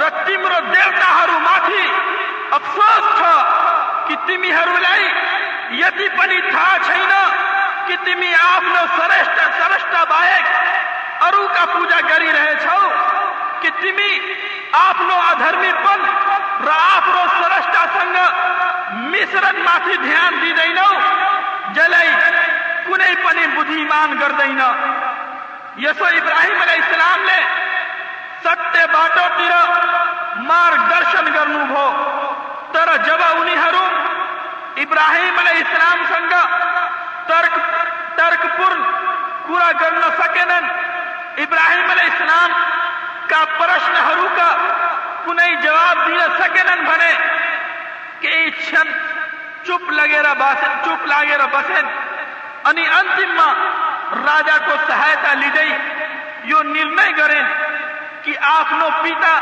رو 0.00 0.08
تمرو 0.26 0.60
دیوتا 0.72 1.08
ہرو 1.16 1.38
ماتھی 1.38 1.86
افسوس 2.50 3.06
تھا 3.18 3.34
کہ 4.06 4.16
تیمی 4.26 4.52
ہرو 4.52 4.76
لائی 4.78 5.08
یتی 5.78 6.08
پنی 6.08 6.40
تھا 6.50 6.66
چھینا 6.86 7.22
کہ 7.86 7.96
تیمی 8.04 8.32
آپ 8.40 8.62
نے 8.62 8.82
سرشتہ 8.96 9.48
سرشتہ 9.58 10.04
باہک 10.08 11.22
ارو 11.24 11.46
کا 11.54 11.64
پوجا 11.72 12.00
گری 12.08 12.32
رہے 12.32 12.54
چھو 12.62 12.88
کہ 13.60 13.70
تیمی 13.80 14.18
ستیہرشن 28.44 31.32
کر 31.32 32.96
جب 32.96 33.22
انہیم 33.22 35.38
اسلام 35.48 36.04
ترک 37.26 37.58
سکے 40.18 40.44
ابراہیم 41.36 41.90
اسلام 41.90 42.52
کا 43.28 43.44
پرشن 43.58 43.96
ہروکا 43.96 44.50
کنئی 45.24 45.56
جواب 45.56 46.06
دینا 46.06 46.26
سکنن 46.38 46.84
بھنے 46.84 47.12
کہ 48.20 48.26
ایچھن 48.26 48.92
چپ 49.66 49.90
لگے 49.90 50.22
را 50.22 50.32
باسن، 50.32 50.72
چپ 50.84 51.06
لگے 51.06 51.36
را 51.38 51.46
بسن۔ 51.52 51.86
انی 52.64 52.84
انتم 52.98 53.34
ما 53.36 53.52
راجا 54.26 54.56
کو 54.66 54.74
سہایتا 54.86 55.32
لیدئی 55.34 55.72
یو 56.44 56.62
نرنے 56.62 57.10
گرن 57.18 57.46
کہ 58.22 58.34
آپنو 58.40 58.88
پیتا 59.02 59.38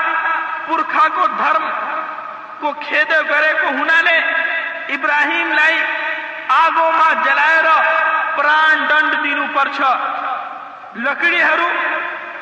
پرکھا 0.66 1.08
کو 1.14 1.26
دھرم 1.26 1.68
کو 2.60 2.72
کھیدے 2.72 3.18
گرے 3.30 3.52
کو 3.60 3.68
ہنانے۔ 3.68 4.18
ابراہیم 4.94 5.52
لائی 5.52 5.82
آگو 6.48 6.90
ما 6.98 7.12
جلائے 7.24 7.62
را 7.62 7.76
پران 8.36 8.84
دنڈ 8.88 9.24
دینو 9.24 9.44
پر 9.54 9.68
چھا۔ 9.76 9.94
لکڑی 10.94 11.42
ہرو 11.42 11.68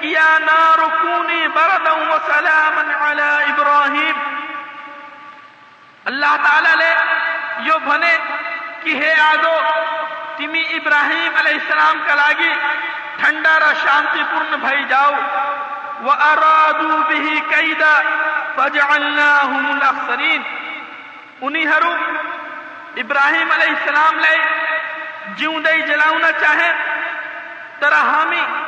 یا 0.00 0.38
نار 0.38 0.78
کونی 1.02 1.48
بردا 1.48 1.92
و 1.92 2.16
سلاما 2.26 3.10
علی 3.10 3.52
ابراہیم 3.52 4.34
اللہ 6.04 6.36
تعالی 6.42 6.68
لے 6.78 6.94
یو 7.58 7.78
بھنے 7.78 8.18
کہ 8.82 8.96
ہے 8.96 9.14
آدو 9.20 9.56
تمی 10.36 10.60
ابراہیم 10.60 11.36
علیہ 11.38 11.54
السلام 11.54 11.98
کا 12.06 12.14
لاگی 12.14 12.52
ٹھنڈا 13.16 13.58
را 13.58 13.72
شانتی 13.72 14.22
پورن 14.30 14.60
بھائی 14.60 14.84
جاؤ۔ 14.84 15.12
وَأَرَادُوا 16.04 17.00
بِهِ 17.08 17.40
كَيْدًا 17.48 18.00
فَجْعَلْنَاهُمُ 18.56 19.70
الْأَخْسَرِينَ۔ 19.70 20.42
انہی 21.40 21.66
ہرو 21.66 21.94
ابراہیم 22.96 23.52
علیہ 23.52 23.68
السلام 23.68 24.18
لے 24.18 24.36
جیوں 25.34 25.60
دے 25.60 25.80
جلاؤنا 25.80 26.32
چاہے 26.32 26.72
ترہامی 27.78 28.40
ہمیں 28.40 28.67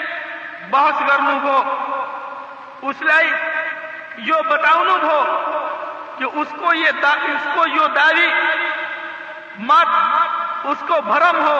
بہت 0.69 0.93
කරනු 1.07 1.39
ہو 1.43 1.57
اس 2.81 3.01
لائے 3.01 3.27
یو 4.17 4.35
بتاؤنو 4.49 4.97
بھو 4.97 5.19
کہ 6.17 6.23
اس 6.23 6.47
کو 6.59 6.73
یہ 6.73 6.91
دا، 6.91 7.09
اس 7.09 7.47
کو 7.55 7.67
یو 7.67 7.87
داری 7.87 8.33
مت، 9.57 9.87
اس 10.63 10.83
کو 10.87 11.01
بھرم 11.01 11.43
ہو 11.45 11.59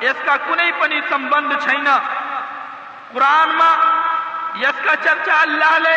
اس 0.00 0.24
کا 0.24 0.36
کنے 0.36 0.70
پنی 0.78 1.00
سمبند 1.08 1.52
چھائینا 1.62 1.98
قرآن 3.12 3.48
ماں 3.48 3.76
اس 4.54 4.84
کا 4.84 4.96
چرچہ 4.96 5.30
اللہ 5.30 5.78
لے، 5.78 5.96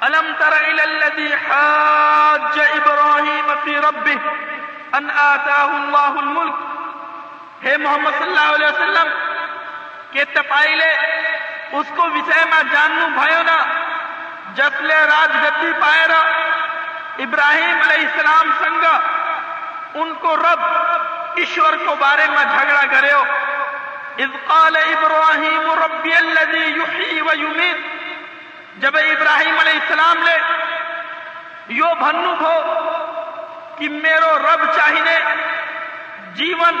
علم 0.00 0.32
تر 0.38 0.52
إلى 0.52 0.82
الذي 0.82 1.32
حاج 1.32 2.60
ابراہیم 2.60 3.52
فی 3.64 3.78
ربه 3.78 4.18
ان 4.92 5.10
آتاہ 5.16 5.64
اللہ 5.64 6.18
الملک۔ 6.18 6.65
ہے 7.64 7.76
محمد 7.76 8.18
صلی 8.18 8.28
اللہ 8.28 8.54
علیہ 8.54 8.66
وسلم، 8.66 9.08
کہ 10.12 10.24
تپائلے 10.32 10.90
اس 11.78 11.86
کو 11.96 12.02
وسے 12.14 12.44
ما 12.50 12.60
جاننو 12.72 13.06
بھائیو 13.14 13.42
نا 13.42 13.56
جسلے 14.54 14.98
راج 15.06 15.36
گتی 15.44 15.72
پائے 15.80 16.06
را 16.08 16.20
ابراہیم 17.24 17.80
علیہ 17.82 18.06
السلام 18.06 18.50
سنگا، 18.58 18.98
ان 20.00 20.14
کو 20.20 20.36
رب 20.36 20.62
ایشور 21.40 21.72
کو 21.86 21.94
بارے 21.98 22.26
میں 22.28 22.44
جھگڑا 22.44 22.84
کرے 22.90 23.12
ہو۔ 23.12 23.24
اذ 24.24 24.36
قال 24.46 24.76
ابراہیم 24.76 25.70
ربی 25.80 26.12
اللذی 26.14 26.64
یحیی 26.76 27.20
و 27.20 27.34
یمیت، 27.34 28.80
جب 28.82 28.96
ابراہیم 28.96 29.58
علیہ 29.58 29.78
السلام 29.80 30.22
لے، 30.22 30.36
یو 31.80 31.94
بھنو 31.98 32.34
بھو، 32.38 32.54
کہ 33.78 33.88
میرو 33.88 34.36
رب 34.38 34.64
چاہینے، 34.76 35.18
جیون 36.34 36.80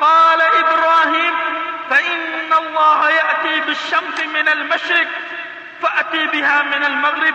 قال 0.00 0.40
إبراهيم 0.42 1.34
فإن 1.90 2.52
الله 2.52 3.10
يأتي 3.10 3.60
بالشمس 3.60 4.20
من 4.34 4.48
المشرق 4.48 5.08
فأتي 5.82 6.26
بها 6.26 6.62
من 6.62 6.84
المغرب 6.84 7.34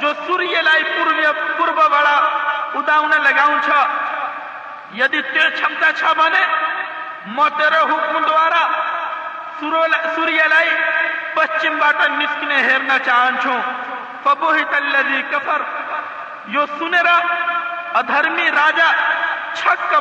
سور 0.00 0.40
پا 1.76 1.86
سو 9.60 9.76
پش 11.34 11.64
ن 11.64 12.52
ہر 12.52 12.98
چاہیے 13.04 14.24
ادرمی 17.94 18.50
راجا 18.50 18.90
چکی 19.54 19.96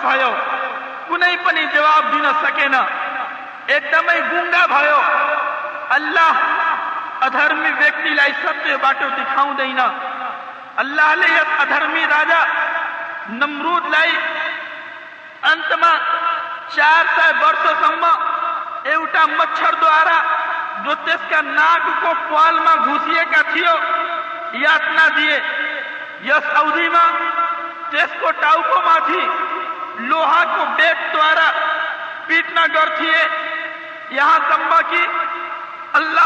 دن 2.11 2.25
سکے 2.41 2.67
ایک 3.67 3.91
دم 3.91 4.09
گا 4.51 6.27
ادرمی 7.27 7.69
ستیہ 8.41 8.75
بات 8.81 9.01
دکھاؤ 9.17 9.51
اللہ 10.83 11.25
ادرمی 11.61 12.05
راجا 12.11 12.43
نمرود 13.29 13.95
چار 16.75 17.05
سو 17.15 17.27
وشما 17.41 18.13
مچھر 19.39 19.73
دوارا 19.81 20.19
جوال 20.83 22.59
میں 22.59 22.75
گھس 22.85 23.57
یاتنا 24.61 25.07
دس 27.91 28.15
کو 28.21 28.31
ٹوکو 28.41 28.79
می 28.85 29.25
لوہا 30.07 30.43
کو 30.55 30.65
بےٹ 30.77 31.13
دوارا 31.13 31.49
پیٹنا 32.27 32.65
گرے 32.73 33.11
یہاں 34.11 34.39
سمبھ 34.49 34.81
کی 34.89 35.05
الا 35.93 36.25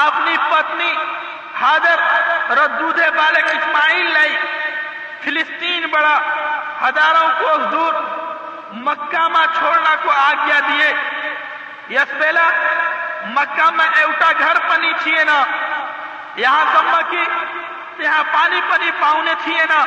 اپنی 0.00 0.36
پتنی 0.50 0.92
حضر 1.60 2.00
ردود 2.50 2.98
بالک 2.98 3.44
اسماعیل 3.44 4.12
لائی 4.12 4.36
فلسطین 5.24 5.86
بڑا 5.86 6.18
ہزاروں 6.82 7.28
کو 7.38 7.56
دور 7.56 7.92
مکہ 8.72 9.28
ماں 9.28 9.46
چھوڑنا 9.58 9.94
کو 10.02 10.10
آگیا 10.10 10.60
دیے 10.68 10.94
یس 11.88 12.14
بیلا، 12.14 12.50
مکہ 13.26 13.70
میں 13.70 13.88
ایوٹا 13.96 14.32
گھر 14.38 14.56
پنی 14.68 14.92
چھیے 15.02 15.24
نا۔ 15.24 15.44
یہاں 16.36 16.64
سما 16.72 17.00
کی 17.10 17.24
یہاں 17.98 18.22
پانی 18.32 18.60
پنی 18.68 18.90
پاؤنے 19.00 19.34
چھیے 19.44 19.64
نا۔ 19.68 19.84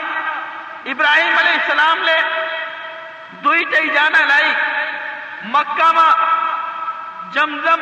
ابراہیم 0.86 1.38
علیہ 1.38 1.54
السلام 1.54 2.04
لے 2.04 2.22
دوئی 3.32 3.64
ٹی 3.64 3.90
جانا 3.90 4.26
لائی۔ 4.26 4.54
مکہ 5.44 5.92
ماں 5.92 6.16
جمزم 7.32 7.82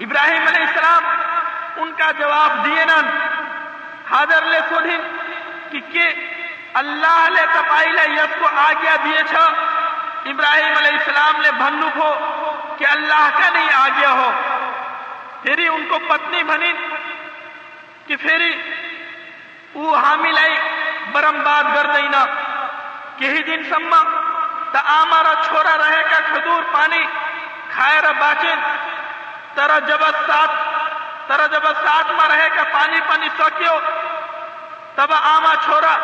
ابراہیم 0.00 0.46
علیہ 0.48 0.66
السلام 0.66 1.04
ان 1.76 1.92
کا 1.98 2.10
جواب 2.18 2.64
دیے 2.64 2.84
نا 2.84 3.00
حاضر 4.10 4.44
لے 4.44 4.60
خود 4.68 4.86
کہ 5.70 6.08
اللہ 6.74 7.26
لے 7.30 7.44
تپائی 7.46 7.92
تپائیلے 7.92 8.14
یس 8.14 8.34
کو 8.38 8.48
آگیا 8.56 8.96
دیے 9.04 9.22
چھا 9.30 9.44
ابراہیم 10.30 10.76
علیہ 10.78 10.90
السلام 10.90 11.40
لے 11.40 11.50
بھنو 11.52 11.88
ہو 11.96 12.10
کہ 12.78 12.86
اللہ 12.90 13.28
کا 13.38 13.48
نہیں 13.52 13.72
آگیا 13.74 14.10
ہو۔ 14.10 14.30
پھر 15.42 15.58
ان 15.68 15.86
کو 15.88 15.98
پتنی 16.08 16.42
بھنی 16.44 16.72
کہ 18.06 18.16
پھر 18.16 18.48
او 19.72 19.94
حامل 19.94 20.38
آئی 20.38 20.56
برم 21.12 21.42
بات 21.42 21.74
گر 21.74 21.86
دینا 21.94 22.24
کہ 23.16 23.24
ہی 23.24 23.42
دن 23.42 23.62
سمم 23.70 24.16
تا 24.72 24.80
آمارا 25.00 25.34
چھوڑا 25.44 25.76
رہے 25.78 26.02
کا 26.10 26.20
خدور 26.32 26.62
پانی 26.72 27.02
کھائے 27.68 28.00
رہ 28.00 28.12
باچن۔ 28.18 28.58
ترجبت 29.54 30.16
سات 30.26 30.50
جب 31.50 31.66
سات 31.82 32.10
میں 32.10 32.28
رہے 32.28 32.48
گا 32.56 32.62
پانی 32.72 33.00
پانی 33.08 33.28
سکیو 33.38 33.78
تب 34.94 35.12
آما 35.12 35.54
چھوڑا 35.64 35.96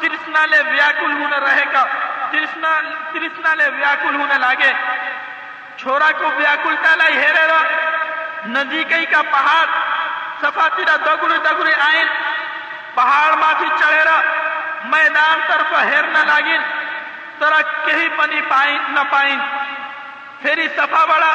ترسنا 0.00 0.44
لے 0.46 0.60
ویاکل 0.70 1.12
ہونے 1.12 1.38
رہے 1.44 1.64
کا 1.72 1.84
ترسنا 2.30 3.54
لے 3.54 3.68
ویاکل 3.76 4.14
ہونے 4.14 4.38
لگے۔ 4.38 4.72
چھوڑا 5.76 6.10
کو 6.18 6.30
ویاکلتا 6.36 6.94
لائی 6.96 7.16
ہیرے 7.16 7.46
را 7.46 7.60
نزدیکی 8.54 9.04
کا 9.10 9.20
پہاڑ 9.30 9.66
سفا 10.40 10.66
تیرا 10.76 10.96
دگڑی 11.04 11.38
دگڑی 11.44 11.74
آئن 11.86 12.06
پہاڑ 12.94 13.36
ماتھی 13.36 13.68
چڑھے 13.78 14.02
را 14.04 14.18
میدان 14.92 15.40
طرف 15.48 15.72
ہیرنا 15.82 16.22
لاگن 16.24 16.62
ترا 17.38 17.60
کہیں 17.84 18.08
پانی 18.16 18.40
پائیں 18.48 18.78
نہ 18.88 19.00
پائیں۔ 19.10 19.36
پھر 20.42 20.66
سفا 20.76 21.04
بڑا 21.04 21.34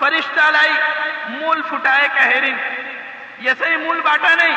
فرشتہ 0.00 0.50
لائی، 0.50 0.72
مول 1.30 1.60
پھٹائے 1.68 2.08
کہرن 2.14 2.56
یہ 3.44 3.64
ہی 3.66 3.76
مول 3.76 4.00
باٹا 4.04 4.34
نہیں، 4.34 4.56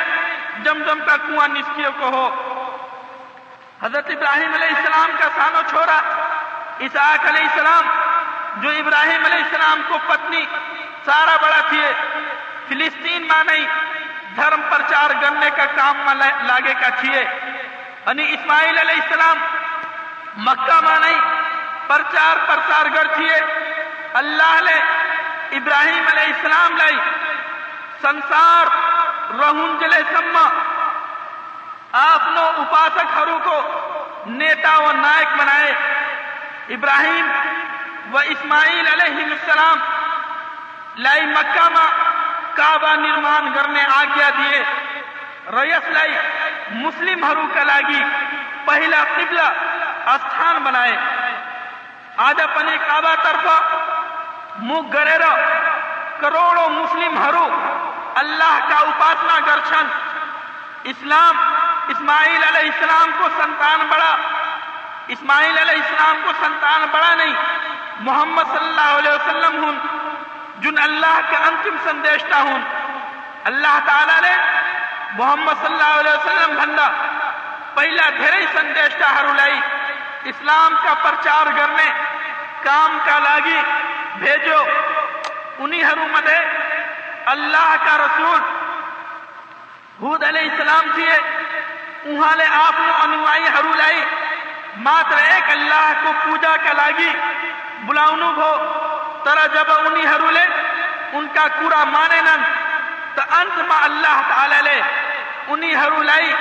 جم 0.64 0.82
جم 0.88 1.00
کا 1.06 1.16
کنواں 1.18 1.48
نسکیوں 1.48 1.92
کو 1.98 2.10
ہو۔ 2.16 2.28
حضرت 3.82 4.10
ابراہیم 4.10 4.54
علیہ 4.54 4.76
السلام 4.76 5.12
کا 5.20 5.28
سانو 5.36 5.62
چھوڑا، 5.70 6.00
اسحاق 6.86 7.28
علیہ 7.30 7.48
السلام، 7.50 7.90
جو 8.62 8.70
ابراہیم 8.80 9.26
علیہ 9.26 9.44
السلام 9.44 9.82
کو 9.88 9.98
پتنی، 10.08 10.44
سارا 11.06 11.36
بڑا 11.42 11.60
تھی 11.70 11.82
فلسطین 12.68 13.28
ماں 13.28 13.44
نہیں، 13.44 13.66
دھرم 14.36 14.62
پرچار 14.70 15.10
کرنے 15.22 15.50
کا 15.56 15.66
کام 15.76 15.98
ماں 16.06 16.16
لاگے 16.16 16.74
کا 16.80 16.90
تھی 17.00 17.12
انی 18.06 18.26
اسماعیل 18.34 18.78
علیہ 18.78 19.02
السلام، 19.02 19.38
مکہ 20.46 20.80
ماں 20.84 21.00
نہیں، 21.00 21.20
پرچار 21.88 22.38
پرچار 22.48 22.86
گر 22.96 23.08
تھی 23.16 23.30
اللہ 24.22 24.60
نے 24.66 24.80
ابراہیم 25.58 26.06
علیہ 26.08 26.08
ඉබ්‍රාහීම 26.08 26.08
අලයිහිස්ලාම් 26.12 26.78
ලයි 26.78 26.96
සංසාර 28.02 28.68
රහුන්ජල 29.40 29.94
සම්මා 30.12 30.50
آپنوں 32.00 32.48
اپاسک 32.62 33.12
ہرو 33.16 33.38
کو 33.44 33.58
نیتا 34.26 34.78
و 34.78 34.92
نائک 34.92 35.36
بنائے۔ 35.38 35.74
ابراہیم 36.76 37.28
و 38.14 38.18
اسماعیل 38.18 38.88
علیہ 38.88 39.24
السلام 39.24 39.80
لائی 41.04 41.26
مکہ 41.26 41.68
میں 41.74 41.90
کعبہ 42.56 42.94
نرمان 42.96 43.54
گرنے 43.56 43.84
آگیا 43.96 44.30
دیے 44.38 44.64
ریس 45.54 45.90
لائی 45.90 46.14
مسلم 46.72 47.24
ہرو 47.26 47.46
کا 47.54 47.64
لاغی 47.64 48.04
پہلا 48.66 49.04
قبلہ 49.16 49.48
اسٹھان 50.14 50.56
بنائے۔ 50.64 50.98
آدھا 52.28 52.46
پنے 52.54 52.78
کعبہ 52.88 53.14
طرفہ 53.24 53.58
مغرر 54.62 55.24
کروڑوں 56.20 56.68
مسلم 56.70 57.18
ہرو 57.18 57.48
اللہ 58.16 58.58
کا 58.70 58.78
اپاسنا 58.88 59.40
گرشن 59.46 59.88
اسلام 60.92 61.38
اسماعیل 61.90 62.44
علیہ 62.44 62.70
السلام 62.70 63.12
کو 63.18 63.28
سنتان 63.38 63.86
بڑا 63.90 64.16
اسماعیل 65.16 65.58
علیہ 65.58 65.82
السلام 65.82 66.20
کو 66.26 66.32
سنتان 66.42 66.86
بڑا 66.92 67.14
نہیں 67.14 67.34
محمد 68.02 68.52
صلی 68.52 68.68
اللہ 68.68 68.98
علیہ 68.98 69.12
وسلم 69.12 69.64
ہوں 69.64 69.80
جن 70.62 70.78
اللہ 70.80 71.20
کے 71.30 71.38
انتم 71.44 71.78
سندیشتا 71.84 72.42
ہوں 72.42 72.60
اللہ 73.46 73.80
تعالی 73.86 74.20
نے 74.22 74.36
محمد 75.14 75.64
صلی 75.64 75.74
اللہ 75.74 76.00
علیہ 76.00 76.12
وسلم 76.12 76.56
بندہ 76.58 76.90
پہلا 77.76 78.10
دھیرے 78.18 78.46
سندیشتا 78.54 79.14
ہر 79.16 79.26
اسلام 80.26 80.76
کا 80.84 80.94
پرچار 81.04 81.48
کرنے 81.58 81.90
کام 82.64 82.98
کا 83.06 83.18
لاگی 83.20 83.60
بھیجو۔ 84.16 84.66
انہی 85.60 85.84
حرومت 85.84 86.30
ہے۔ 86.30 86.58
اللہ 87.26 87.76
کا 87.86 87.98
رسول۔ 87.98 88.40
رسود 90.00 90.24
علیہ 90.24 90.52
السلام 90.52 90.92
تھے۔ 90.94 91.10
وہاں 92.06 92.36
انہ 93.04 93.16
کو 96.04 96.12
پوجا 96.26 96.56
کا 96.64 96.74
بلاؤنو 97.80 98.32
بھو۔ 98.32 98.58
تر 99.24 99.48
جب 99.54 99.72
ان 101.14 101.28
کا 101.28 101.48
کوڑا 101.62 101.84
مانت 101.84 102.30
میں 103.58 103.78
الاح 103.84 104.22
کا 104.30 104.44
آل 104.44 104.54
لوگ 104.64 106.34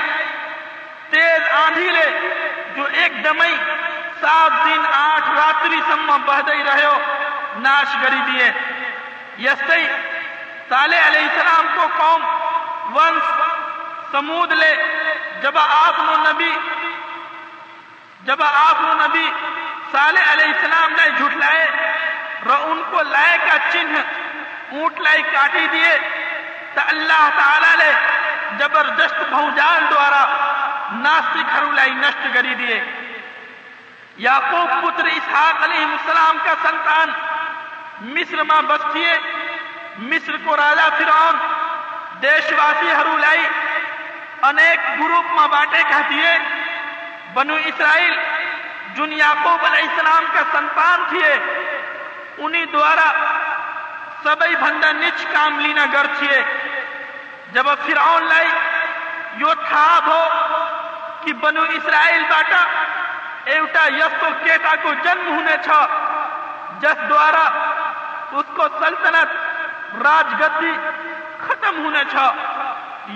تیز 1.10 1.48
آندھی 1.66 1.90
لے۔ 1.90 2.32
جو 2.76 2.84
ایک 2.92 3.24
دمائی، 3.24 3.56
سات 4.20 4.64
دن 4.64 4.80
آٹھ 4.92 5.30
رات 5.30 5.62
رہے 6.62 6.84
ہو۔ 6.84 6.98
ناش 7.56 7.94
غریبی 8.02 8.42
ہے 8.42 8.52
یستی 9.38 9.86
صالح 10.68 11.06
علیہ 11.06 11.20
السلام 11.20 11.66
کو 11.74 11.86
قوم 11.96 12.22
ونس 12.96 13.26
سمود 14.12 14.52
لے۔ 14.52 14.74
جب 15.42 15.58
آپ 15.58 15.98
نو 15.98 16.16
نبی، 16.22 16.52
جب 18.24 18.42
آپ 18.42 18.80
نو 18.80 18.92
نبی 18.94 19.26
صالح 19.92 20.32
علیہ 20.32 20.44
السلام 20.44 20.92
نے 20.92 21.08
جھٹلائے 21.10 21.64
اور 22.46 22.68
ان 22.70 22.82
کو 22.90 23.02
لائے 23.02 23.38
کا 23.46 23.56
چنہ، 23.72 23.98
اونٹ 24.72 25.00
لائی 25.00 25.22
کاٹی 25.22 25.66
دیے 25.72 25.98
تا 26.74 26.82
اللہ 26.88 27.28
تعالی 27.36 27.76
لے 27.78 27.92
زبردست 28.58 29.20
بہجان 29.30 29.86
دوارا 29.90 30.24
ناسک 30.92 31.56
ہرو 31.56 31.70
لائی 31.70 31.94
نشٹ 31.94 32.34
گری 32.34 32.54
دیے۔ 32.54 32.80
یعقوب 34.16 34.70
پتر 34.82 35.06
اسحاق 35.06 35.62
علیہ 35.62 35.84
السلام 35.84 36.38
کا 36.44 36.54
سنتان 36.62 37.12
مصر 38.00 38.42
ماں 38.42 38.62
بستیے 38.62 39.18
مصر 39.98 40.36
کو 40.44 40.56
راجا 40.56 40.88
فرعون، 40.98 41.36
دیشواسی 42.22 42.90
ہرولائی 42.92 43.48
انیک 44.42 45.00
گروپ 45.00 45.32
ماں 45.32 45.48
باٹے 45.48 45.82
کہتیے، 45.88 46.38
بنو 47.34 47.54
اسرائیل 47.54 48.14
جن 48.94 49.12
یعقوب 49.12 49.64
علیہ 49.64 49.88
السلام 49.88 50.24
کا 50.32 50.42
سنتان 50.52 51.04
تھیے، 51.08 51.38
انہی 52.38 52.64
دوارا 52.64 53.12
سبئی 54.22 54.56
بھندہ 54.56 54.92
نچ 54.92 55.26
کام 55.32 55.60
لینا 55.60 55.84
گر 55.92 56.06
تھیے۔ 56.18 56.42
جب 57.52 57.64
فرعون 57.64 58.24
لائی، 58.24 58.48
یو 59.36 59.54
تھاب 59.54 60.06
ہو 60.06 60.28
کہ 61.24 61.32
بنو 61.32 61.62
اسرائیل 61.62 62.22
باٹا 62.28 62.64
ایوٹا 63.44 63.84
یستو 63.84 64.26
کیتا 64.44 64.74
کو 64.82 64.94
جنم 64.94 65.26
ہونے 65.26 65.56
چھا۔ 65.64 65.86
جس 66.80 67.08
دوارا 67.08 67.71
اس 68.38 68.52
کو 68.56 68.66
سلطنت 68.78 69.32
راج 70.04 70.34
گدی 70.42 70.72
ختم 71.46 71.84
ہونے 71.84 72.02
چھا 72.10 72.30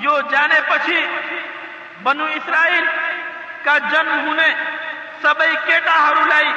یو 0.05 0.19
جانے 0.31 0.61
پچھی 0.69 1.01
بنو 2.03 2.25
اسرائیل 2.35 2.85
کا 3.65 3.77
جن 3.91 4.09
ہونے 4.27 4.49
سبئی 5.23 5.55
کیٹا 5.67 5.95
ہرولائی 5.99 6.53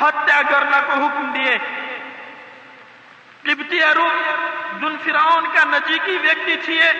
ہتیا 0.00 0.40
کرنا 0.50 0.80
کو 0.86 1.00
حکم 1.04 1.32
دیے 1.34 1.56
قبطی 3.44 3.82
ارو 3.84 4.08
جن 4.80 4.96
فرعون 5.04 5.44
کا 5.54 5.64
نزدیکی 5.70 6.16
ویکتی 6.22 6.56
چھیے 6.64 6.92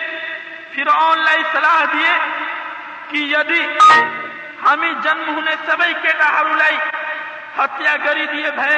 فرعون 0.75 1.19
لائی 1.25 1.43
صلاح 1.51 1.83
دیے 1.93 2.13
کہ 3.09 3.23
یدی 3.33 3.63
ہمیں 4.65 4.93
جنم 5.03 5.35
ہونے 5.35 5.55
سبئی 5.65 5.93
کیٹا 6.01 6.29
ہرولائی 6.39 6.77
ہتیا 7.57 7.95
کری 8.05 8.25
دیے 8.33 8.51
بھائی 8.55 8.77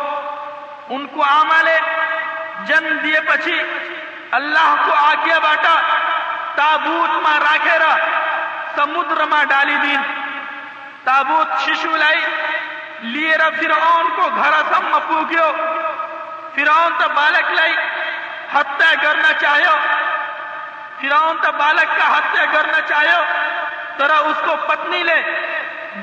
ان 0.91 1.07
کو 1.07 1.23
آمالے، 1.23 1.79
جن 2.65 3.03
دیے 3.03 3.21
پچھی، 3.21 3.61
اللہ 4.31 4.75
کو 4.85 4.93
آگیا 4.93 5.39
باٹا، 5.39 5.75
تابوت 6.55 7.09
ماں 7.09 7.39
راکھے 7.39 7.79
راکھیرا 7.79 7.95
سمدر 8.75 9.25
ماں 9.25 9.45
ڈالی 9.45 9.75
دین۔ 9.81 10.01
تابوت 11.03 11.61
ششو 11.61 11.95
لائی، 11.97 12.25
لیے 13.01 13.37
را 13.37 13.49
فیرون 13.59 14.09
کو 14.15 14.29
گھرا 14.35 14.61
سم 14.69 14.85
مپو 14.85 15.21
گیو 15.29 15.51
فرعون 16.55 16.93
تا 16.97 17.07
بالک 17.07 17.51
لائی 17.51 17.75
ہتیا 18.53 18.93
کرنا 19.01 19.33
چاہیو۔ 19.33 19.75
فیرون 20.99 21.37
تا 21.41 21.49
بالک 21.51 21.97
کا 21.97 22.17
ہتیا 22.17 22.45
کرنا 22.51 22.81
چاہیو۔ 22.81 23.23
ترا 23.97 24.17
اس 24.17 24.41
کو 24.45 24.55
پتنی 24.67 25.03
لے 25.03 25.21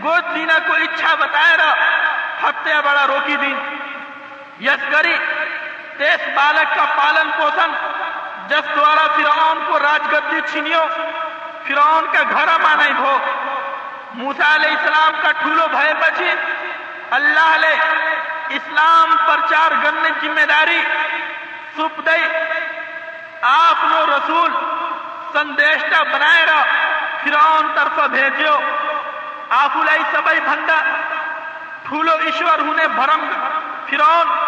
گود 0.03 0.25
دینا 0.35 0.59
کو 0.67 0.73
اچھا 0.73 1.15
بتائے 1.15 1.57
رہا 1.57 1.75
ہتیا 2.43 2.81
بڑا 2.81 3.07
روکی 3.07 3.37
دین۔ 3.37 3.78
یشکری 4.61 5.19
تیس 5.99 6.29
بالک 6.35 6.77
کا 6.77 6.85
پالن 6.97 7.31
پوشن 7.39 7.71
جس 8.49 8.77
دوارا 8.77 9.07
فیرون 9.17 9.65
کو 9.67 9.79
راجگدی 9.79 10.41
چھنیو 10.53 10.87
فیرون 11.65 12.07
کا 12.13 12.23
گھر 12.31 12.49
مانے 12.63 12.93
بھو 12.93 13.19
موسیٰ 14.15 14.55
علیہ 14.55 14.71
السلام 14.71 15.13
کا 15.23 15.33
ٹھولو 15.33 15.67
بھائے 15.71 15.95
بچی۔ 15.95 16.31
اللہ 17.11 17.57
لے 17.61 17.75
اسلام 18.49 19.17
پرچار 19.27 19.71
کرنے 19.83 20.09
جمعہ 20.23 20.45
داری۔ 20.45 20.83
سپ 21.77 22.07
دائی 22.07 22.25
آپ 23.43 23.85
نو 23.85 24.07
رسول 24.07 24.51
سندیشتہ 25.33 26.03
بنائے 26.13 26.47
رہا 26.47 26.65
فیرون 27.23 27.73
طرف 27.75 27.99
بھیجیو۔ 28.11 28.31
بھیجو 28.31 28.59
آفولائی 29.49 30.03
سبائی 30.13 30.41
بھنڈا۔ 30.41 30.81
ٹھولو 31.83 32.15
عشور 32.15 32.59
ہونے 32.59 32.89
بھرم۔ 32.89 33.29
فیرون 33.87 34.48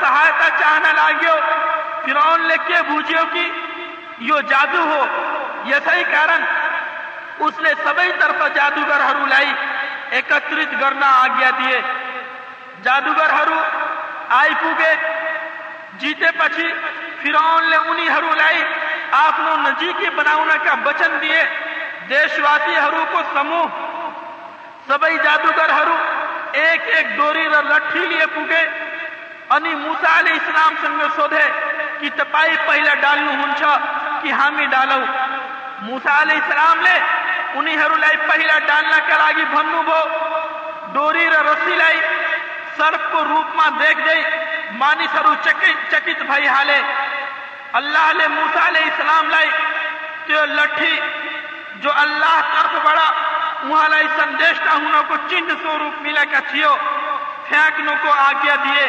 سہایتا 0.00 0.48
چاہنا 0.58 0.92
لگی 2.36 2.74
فر 2.74 2.82
بج 2.88 3.14
کی 3.32 3.52
یو 4.18 4.40
جادو 4.40 4.82
ہو۔ 4.82 5.06
یہ 5.64 5.74
صحیح 5.84 6.04
کارن 6.10 6.44
اس 7.38 7.58
نے 7.58 7.70
سبھی 7.84 8.12
جادوگر 8.48 9.00
ایکترت 10.10 10.80
کرنا 10.80 11.10
جادوگر 12.84 13.30
دادوگر 13.30 13.30
آئی 14.28 14.54
پوگے۔ 14.60 14.94
جیتے 15.92 16.26
پچی 16.38 16.68
آپ 19.12 19.40
کی 19.98 20.10
بناونا 20.10 20.56
کا 20.64 20.74
وچن 20.84 21.18
دیشواتی 22.08 22.76
وسی 22.76 23.04
کو 23.10 23.22
سمو۔ 23.32 23.66
سب 24.86 25.04
جادوگر 25.22 25.70
ایک 26.52 26.82
ایک 26.96 27.18
دوری 27.18 27.48
رٹھی 27.48 27.98
لیے 27.98 28.26
پوگے۔ 28.26 28.87
اب 29.50 29.66
مسال 29.66 30.26
اسلام 30.30 30.74
سب 30.80 31.02
سو 31.16 31.26
کی 32.00 32.08
تہلا 32.10 32.94
ڈالوں 32.94 33.54
کیالو 34.22 34.98
مسال 35.82 36.30
اسلام 36.30 36.80
نے 36.80 36.98
انہر 37.54 37.94
پہ 38.26 38.36
ڈالنا 38.66 38.98
کا 39.08 40.02
ڈوری 40.92 41.26
رسی 41.30 41.76
کو 43.10 43.24
روپ 43.24 43.56
میں 43.56 43.70
دیکھتے 43.78 44.18
مانیسر 44.74 45.32
چکت 45.44 46.22
بائی 46.22 46.48
ہے 46.48 46.80
الاح 47.72 48.12
نے 48.12 48.26
مسال 48.28 48.76
اسلام 48.76 49.30
لٹھی 50.52 50.94
جو 51.80 51.90
اللہ 51.96 52.40
ترف 52.52 52.86
سو 55.62 55.78
روپ 55.78 56.02
ملے 56.02 56.24
فون 57.50 57.96
کو 58.02 58.10
آجا 58.12 58.54
دے 58.64 58.88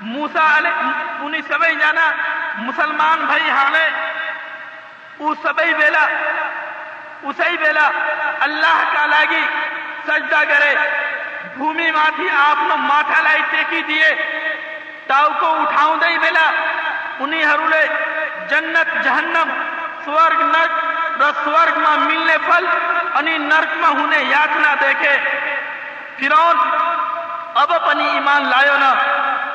موسا 0.00 0.58
انہیں 1.20 1.40
سبئی 1.48 1.74
جانا 1.76 2.10
مسلمان 2.56 3.24
بھائی 3.26 3.50
ہمیں 3.50 3.90
او 5.18 5.34
سبئی 5.34 5.74
بیلا 5.74 6.06
اسی 7.22 7.56
بیلا، 7.56 7.90
اللہ 8.40 8.82
کا 8.92 9.06
لگی 9.06 9.42
سجدہ 10.06 10.42
کرے۔ 10.48 10.74
بھومی 11.56 11.90
ماتھی 11.90 12.28
آپ 12.30 12.62
نے 12.62 12.74
ماتھا 12.76 13.22
لائی 13.22 13.42
ٹیکی 13.50 13.82
دیے 13.82 14.10
تاؤ 15.06 15.28
کو 15.40 15.60
اٹھاؤں 15.60 15.96
دے 15.96 16.18
بیلا۔ 16.18 16.50
انہیں 17.18 17.44
ہرولے 17.44 17.86
جنت، 18.48 19.04
جہنم، 19.04 19.48
سورگ، 20.04 20.40
نرک 20.40 20.94
دس 21.20 21.44
سورگ 21.44 21.78
ماں 21.78 21.96
ملنے 21.96 22.36
پھل 22.46 22.66
انی 23.14 23.38
نرک 23.38 23.76
ماں 23.76 23.90
ہونے 23.90 24.18
یاتنا 24.18 24.74
دیکھے۔ 24.80 25.16
فیرون 26.16 26.56
اب 27.54 27.72
اپنی 27.72 28.08
ایمان 28.08 28.48
لائیو 28.48 28.76
نہ 28.76 29.23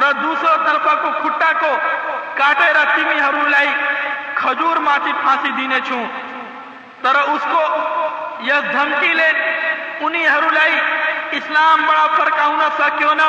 روسوں 0.00 0.56
طرف 0.66 0.84
کو 1.02 1.10
خٹا 1.22 1.50
کو 1.60 1.74
کاٹے 2.34 2.72
تمہیں 2.72 3.20
کجور 4.34 4.76
میسی 4.78 5.12
در 7.04 7.16
اس 7.24 7.44
کو 7.44 7.62
اسلام 11.32 11.84
فرکن 12.16 12.60
سکون 12.78 13.20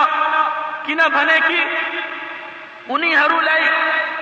کی 1.48 1.64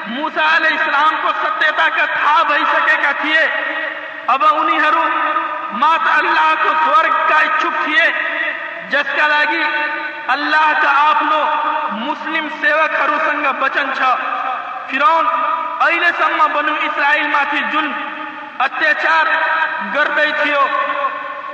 مسال 0.10 0.66
اسلام 0.66 1.16
کو 1.22 1.32
ستیہ 1.44 1.72
کا 1.78 2.06
کاہ 2.06 2.44
بہ 2.50 2.58
سکے 2.74 3.46
اب 4.28 4.44
انہ 4.46 4.90
کو 6.64 6.74
سو 6.86 7.02
کاس 7.28 7.66
کا 9.18 9.28
اللہ 10.28 10.72
کا 10.82 11.10
آپ 11.10 11.24
نو 11.24 11.44
مسلم 11.92 12.48
سیوک 12.62 13.02
ہرو 13.02 13.18
سنگا 13.26 13.52
بچن 13.52 13.90
چھا۔ 13.96 14.16
فیرون 14.88 15.28
ایل 15.80 16.04
تھا 16.18 16.48
بنو 16.48 16.74
اسرائیل 16.82 17.28
میں 17.28 17.42
اتیاچار 18.60 19.26
کردے 19.94 20.26
تھیو۔ 20.44 20.68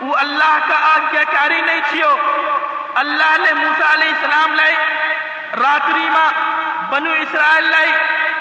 او 0.02 0.18
اللہ 0.18 0.58
کا 0.68 0.76
آجاکاری 0.96 1.62
نہیں 1.62 1.82
تھیو۔ 1.90 2.16
اللہ 2.96 3.38
لے 3.38 3.54
موسیٰ 3.54 3.94
علیہ 3.94 4.10
السلام 4.10 4.54
لائی۔ 4.54 4.76
راتری 5.64 6.10
ماں 6.10 6.32
بنو 6.92 7.12
اسرائیل 7.12 7.64
لائے 7.64 7.92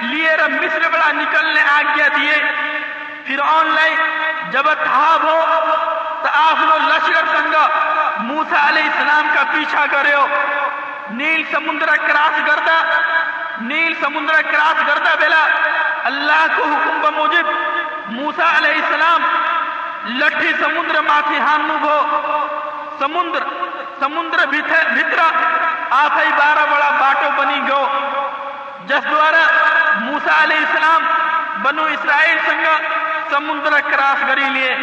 لیے 0.00 0.36
رب 0.36 0.50
مصر 0.50 0.88
بڑا 0.92 1.12
نکلنے 1.12 1.60
آجا 1.60 2.08
دیئے 2.16 2.52
فیرون 3.26 3.66
لائی۔ 3.66 3.94
جب 4.50 4.62
تھا 4.62 5.16
لشکرگ 6.88 7.54
موسام 8.18 9.26
کا 9.34 9.42
پیچھا 9.52 9.84
کردر 9.90 11.96
کراس 11.96 12.40
کرتا 12.46 12.82
نیل 13.60 13.94
سمندر 14.00 14.42
کاس 14.42 14.82
کرتا 14.86 15.14
اللہ 16.04 16.46
کو 16.56 16.62
حکم 16.62 17.14
موجود 17.14 17.44
موسا 18.06 18.58
لٹھی 20.04 20.52
سمندر 20.60 21.00
می 21.00 21.38
ہانو 21.38 21.76
بھو۔ 21.80 22.00
سمندر 22.98 23.42
سمندر 24.00 24.46
بھی 24.46 24.60
آئی 25.90 26.30
بارہ 26.36 26.66
بڑا 26.70 26.90
باٹو 27.00 27.28
بنی 27.36 27.60
گو۔ 27.68 27.86
جس 28.86 29.04
دارا 29.04 29.46
موسا 29.94 30.44
بنو 31.62 31.84
اسرائیل 31.84 32.38
سنگا 32.46 32.78
سمندر 33.30 33.70
کراس 33.90 34.28
گری 34.28 34.40
لیے۔ 34.40 34.76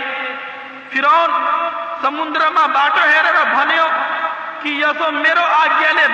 فرو 0.91 1.17
سمدر 2.01 2.49
میں 2.49 2.67
بات 2.67 2.97
ہر 2.97 3.27
بنو 3.45 3.87
کہ 4.61 4.69
اس 4.85 5.01
میرے 5.13 5.43
آجا 5.53 5.91
نے 5.93 6.05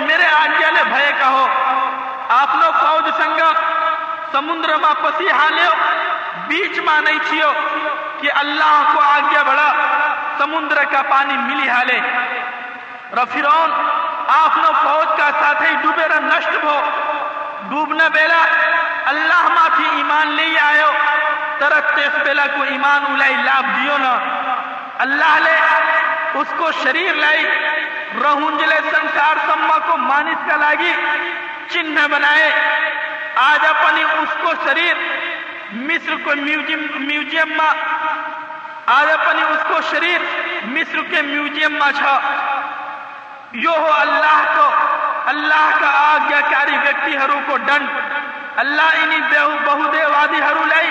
میرے 0.00 0.26
آجا 0.32 0.70
نے 0.70 0.82
بو 0.84 2.70
فوج 2.72 3.08
سنگ 3.16 3.40
سمندر 4.32 4.76
میں 4.76 4.92
پسیحال 5.02 5.58
بیچ 6.48 6.78
مانے 6.80 7.16
چی 7.30 7.40
اللہ 8.34 8.82
کو 8.92 9.00
آجا 9.02 9.42
بڑا 9.42 9.70
سمندر 10.38 10.84
کا 10.90 11.02
پانی 11.08 11.36
ملے 11.38 11.98
ر 13.12 13.46
آپ 14.30 14.58
فوج 14.82 15.06
کا 15.16 15.30
ساتھ 15.40 15.62
ڈوبیر 15.82 16.18
نش 16.22 16.46
ہو 16.62 16.80
ڈبنے 17.68 18.08
بلا 18.12 18.42
اللہ 19.06 19.78
ایمان 19.88 20.28
لے 20.30 20.48
آ 20.58 20.70
ترک 21.60 22.00
پیلا 22.24 22.46
کو 22.46 22.62
ایمان 22.62 23.04
اولائی 23.08 23.34
لاب 23.34 23.64
دیو 23.64 23.98
نا۔ 23.98 24.18
اللہ 24.98 25.38
لے 25.38 25.56
اس 26.34 26.46
کو 26.56 26.72
شریر 26.72 27.14
لائی۔ 27.14 27.44
رہنجلے 28.24 28.80
سنسار 28.90 29.36
سما 29.46 29.78
کو 29.86 29.96
مانس 29.96 30.50
کا 30.50 30.56
لاگی۔ 30.56 30.92
چنہ 31.68 32.06
بنائے۔ 32.10 32.52
آج 33.34 33.66
اپنی 33.66 34.02
اس 34.02 34.36
کو 34.42 34.52
شریر۔ 34.64 34.94
مصر 35.72 36.14
کو 36.24 36.30
میوزیم 36.36 36.86
میوزیم 36.94 37.56
ما۔ 37.56 37.72
آج 38.86 39.10
اپنی 39.10 39.42
اس 39.42 39.64
کو 39.68 39.80
شریر۔ 39.90 40.20
مصر 40.62 41.00
کے 41.10 41.22
میوزیم 41.22 41.78
ما 41.78 41.92
چھا۔ 41.92 42.20
یو 43.52 43.72
ہو 43.72 43.90
اللہ 43.92 44.42
کو۔ 44.56 44.70
اللہ 45.26 45.70
کا 45.80 45.88
آگیا 45.92 46.40
کاری 46.40 46.76
ویکتی 46.76 47.16
ہرو 47.16 47.40
کو 47.46 47.56
ڈنڈ۔ 47.56 47.88
اللہ 48.56 49.02
انہی 49.02 49.20
بہو 49.64 49.90
دے 49.92 50.04
وادی 50.04 50.42
ہرو 50.42 50.64
لائی۔ 50.64 50.90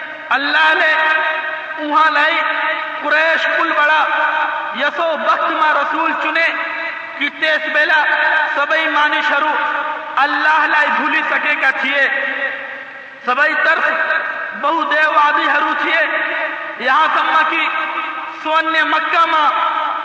اللہ 0.31 0.73
نے 0.73 0.93
وہاں 1.77 2.11
لائی 2.11 2.41
قریش 3.03 3.47
کل 3.57 3.71
بڑا 3.71 4.03
یسو 4.79 5.17
بخت 5.27 5.51
ما 5.51 5.73
رسول 5.73 6.11
چنے 6.23 6.47
کی 7.17 7.29
تیس 7.29 7.69
بیلا 7.73 8.03
سبئی 8.55 8.87
مانی 8.87 9.21
شروع 9.27 9.55
اللہ 10.15 10.65
لائی 10.67 10.87
بھولی 10.97 11.21
سکے 11.29 11.55
کا 11.55 11.69
تھیے۔ 11.69 12.07
سبئی 13.25 13.53
طرف 13.63 13.91
بہو 14.61 14.83
دیو 14.83 15.11
آدھی 15.19 15.49
ہرو 15.49 15.73
تھیے۔ 15.81 16.01
یہاں 16.79 17.07
سمہ 17.15 17.49
کی 17.49 17.69
سونے 18.43 18.83
مکہ 18.83 19.25
ماں 19.25 19.49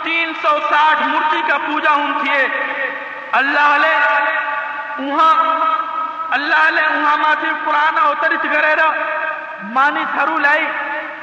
تین 0.03 0.33
سو 0.41 0.59
ساٹھ 0.69 1.07
مرتی 1.07 1.41
کا 1.47 1.57
پوجا 1.57 1.91
ہوں 1.91 2.19
تھیے۔ 2.19 2.47
اللہ 3.31 3.77
لے 3.81 3.95
وہاں 4.99 5.35
اللہ 6.29 6.69
لے 6.69 6.87
وہاں 6.87 7.17
ماں 7.17 7.35
قرآن 7.65 7.97
اوترت 7.97 8.45
گرے 8.45 8.75
رہا۔ 8.75 8.93
માની 9.63 10.05
થરું 10.05 10.41
લઈ 10.41 10.65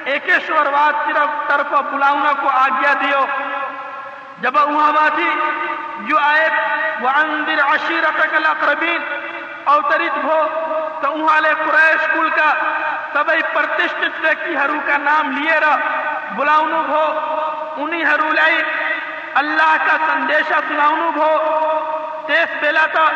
એકેશ્વરવાદ 0.06 0.94
તરફ 1.48 1.82
બોલાવનાકો 1.82 2.48
આજ્ઞા 2.48 2.94
દિયો 2.94 3.28
જબ 4.42 4.58
ઉહાવાથી 4.58 5.30
જો 6.08 6.16
આયત 6.16 6.52
وانذر 7.02 7.60
عشيرتك 7.60 8.34
الاقربين 8.34 9.02
اوترت 9.64 10.24
ہو، 10.24 10.48
تو 11.00 11.28
اہل 11.28 11.46
قریش 11.66 12.08
کل 12.14 12.28
کا 12.28 12.52
سبھی 13.12 13.42
پرتشت 13.52 14.24
ویکتی 14.24 14.56
ہرو 14.56 14.78
کا 14.86 14.96
نام 14.96 15.30
لیے 15.30 15.60
را۔ 15.60 15.76
بلاؤنو 16.36 16.82
بھو 16.86 17.04
انہی 17.76 18.04
ہرو 18.04 18.32
لائی۔ 18.32 18.62
اللہ 19.34 19.76
کا 19.86 19.96
سندیشہ 20.06 20.60
سناؤنو 20.68 21.10
بھو 21.12 21.30
تیس 22.26 22.56
بیلا 22.60 22.86
تا 22.92 23.08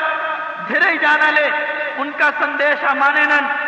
جانا 1.00 1.30
لے، 1.30 1.48
ان 1.96 2.10
کا 2.18 2.30
سندیشہ 2.38 2.94
مانینن 2.94 3.67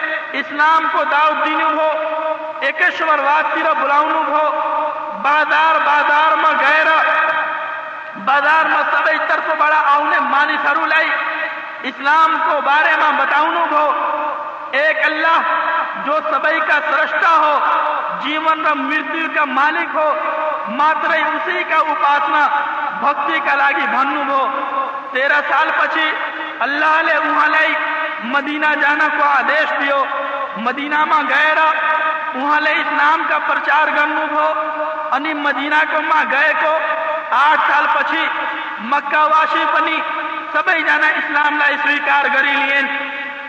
اسلام 0.39 0.87
کو 0.91 1.03
دعوت 1.03 1.45
دینو 1.45 1.69
ہو 1.77 1.89
ایکشور 2.67 3.19
واد 3.19 3.53
تیر 3.53 3.65
بلاونو 3.81 4.21
ہو، 4.27 4.45
بازار 5.21 5.79
بازار 5.85 6.35
میں 6.37 6.53
بادار 6.59 7.05
بازار 8.25 8.65
میں 8.65 9.11
ایتر 9.11 9.39
کو 9.45 9.53
بڑا 9.59 9.81
آؤنے 9.93 10.19
مانی 10.19 10.57
سرو 10.63 10.85
لائی، 10.85 11.09
اسلام 11.89 12.35
کو 12.45 12.59
بارے 12.65 12.95
میں 13.01 13.11
بتاؤنو 13.19 13.65
ہو، 13.71 13.85
ایک 14.71 14.97
اللہ 15.05 15.51
جو 16.05 16.19
سبائی 16.31 16.59
کا 16.67 16.79
سرشتہ 16.91 17.33
ہو، 17.35 17.57
جیون 18.19 18.65
اور 18.67 18.75
مرتو 18.75 19.27
کا 19.35 19.45
مالک 19.45 19.95
ہو 19.95 20.09
ماتر 20.77 21.09
اسی 21.09 21.63
کا 21.69 21.77
اپاسنا 21.91 22.47
بھکتی 23.01 23.39
کا 23.45 23.55
لاغی 23.55 23.85
بھنو 23.91 24.23
ہو۔ 24.31 24.47
تیرہ 25.11 25.39
سال 25.49 25.69
پچھی 25.77 26.09
اللہ 26.59 27.01
لے 27.05 27.17
وہاں 27.17 27.47
لائی، 27.47 27.73
مدینہ 28.33 28.73
جانا 28.81 29.07
کو 29.17 29.23
آدیش 29.29 29.73
دیو۔ 29.79 30.03
مدینہ 30.57 31.03
ماں 31.05 31.21
گئے 31.29 31.53
رہا، 31.55 31.71
وہاں 32.35 32.59
لے 32.61 32.71
اسلام 32.71 33.21
کا 33.29 33.37
پرچار 33.47 33.87
گنگو 33.97 34.25
بھو 34.29 34.47
انہی 35.15 35.33
مدینہ 35.33 35.81
کو 35.91 36.01
ماں 36.01 36.23
گئے 36.31 36.53
کو، 36.61 36.77
آٹھ 37.35 37.61
سال 37.71 37.85
پچھی 37.93 38.25
مکہ 38.91 39.23
واشی 39.31 39.63
پنی 39.73 39.97
سب 40.53 40.69
ہی 40.69 40.81
جانا 40.83 41.07
اسلام 41.07 41.57
لا 41.57 41.65
سویکار 41.83 42.25
لین۔ 42.43 42.87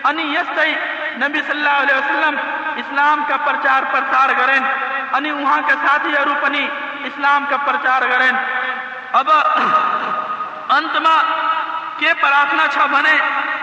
انہی 0.04 0.24
یس 0.34 0.40
یستئی 0.40 0.74
نبی 1.16 1.40
صلی 1.46 1.58
اللہ 1.58 1.78
علیہ 1.82 1.96
وسلم 1.96 2.36
اسلام 2.76 3.24
کا 3.28 3.36
پرچار 3.44 3.82
پرچار 3.92 4.28
گرین۔ 4.38 4.64
انہی 5.12 5.30
وہاں 5.30 5.60
کے 5.66 5.74
ساتھ 5.82 6.06
ہی 6.06 6.16
ارو 6.16 6.34
پنی 6.40 6.66
اسلام 7.04 7.44
کا 7.50 7.56
پرچار 7.64 8.02
گرین۔ 8.10 8.36
اب 9.12 9.30
انتما 10.76 11.16
کے 11.98 12.12
پرارتھنا 12.20 12.66
چھا 12.72 12.86
بنے 12.90 13.16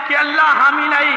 کہ 0.06 0.16
اللہ 0.16 0.50
حامی 0.60 0.86
لائی 0.88 1.16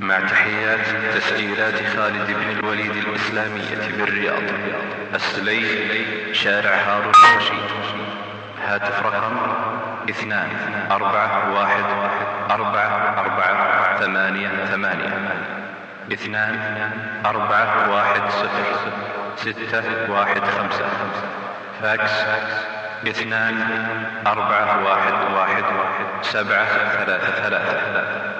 مع 0.00 0.18
تحيات 0.20 0.86
تسجيلات 1.14 1.74
خالد 1.96 2.30
بن 2.30 2.50
الوليد 2.50 2.96
الإسلامية 2.96 3.88
بالرياض 3.98 4.42
السلي 5.14 6.34
شارع 6.34 6.70
هارون 6.70 7.12
الرشيد 7.24 7.70
هاتف 8.68 9.06
رقم 9.06 9.36
اثنان 10.10 10.50
أربعة 10.90 11.52
واحد 11.54 11.84
أربعة 12.50 13.20
أربعة 13.20 13.41
ثمانية 14.02 14.64
ثمانية. 14.64 15.34
اثنان 16.12 16.58
أربعة 17.26 17.90
واحد 17.90 18.30
صفر. 18.30 18.64
ستة 19.36 20.12
واحد 20.12 20.40
خمسة. 20.40 20.84
فاكس 21.82 22.12
اثنان 23.08 23.56
أربعة 24.26 24.84
واحد 24.84 25.12
واحد. 25.34 25.64
سبعة 26.22 26.66
ثلاثة 27.04 27.42
ثلاثة. 27.42 28.31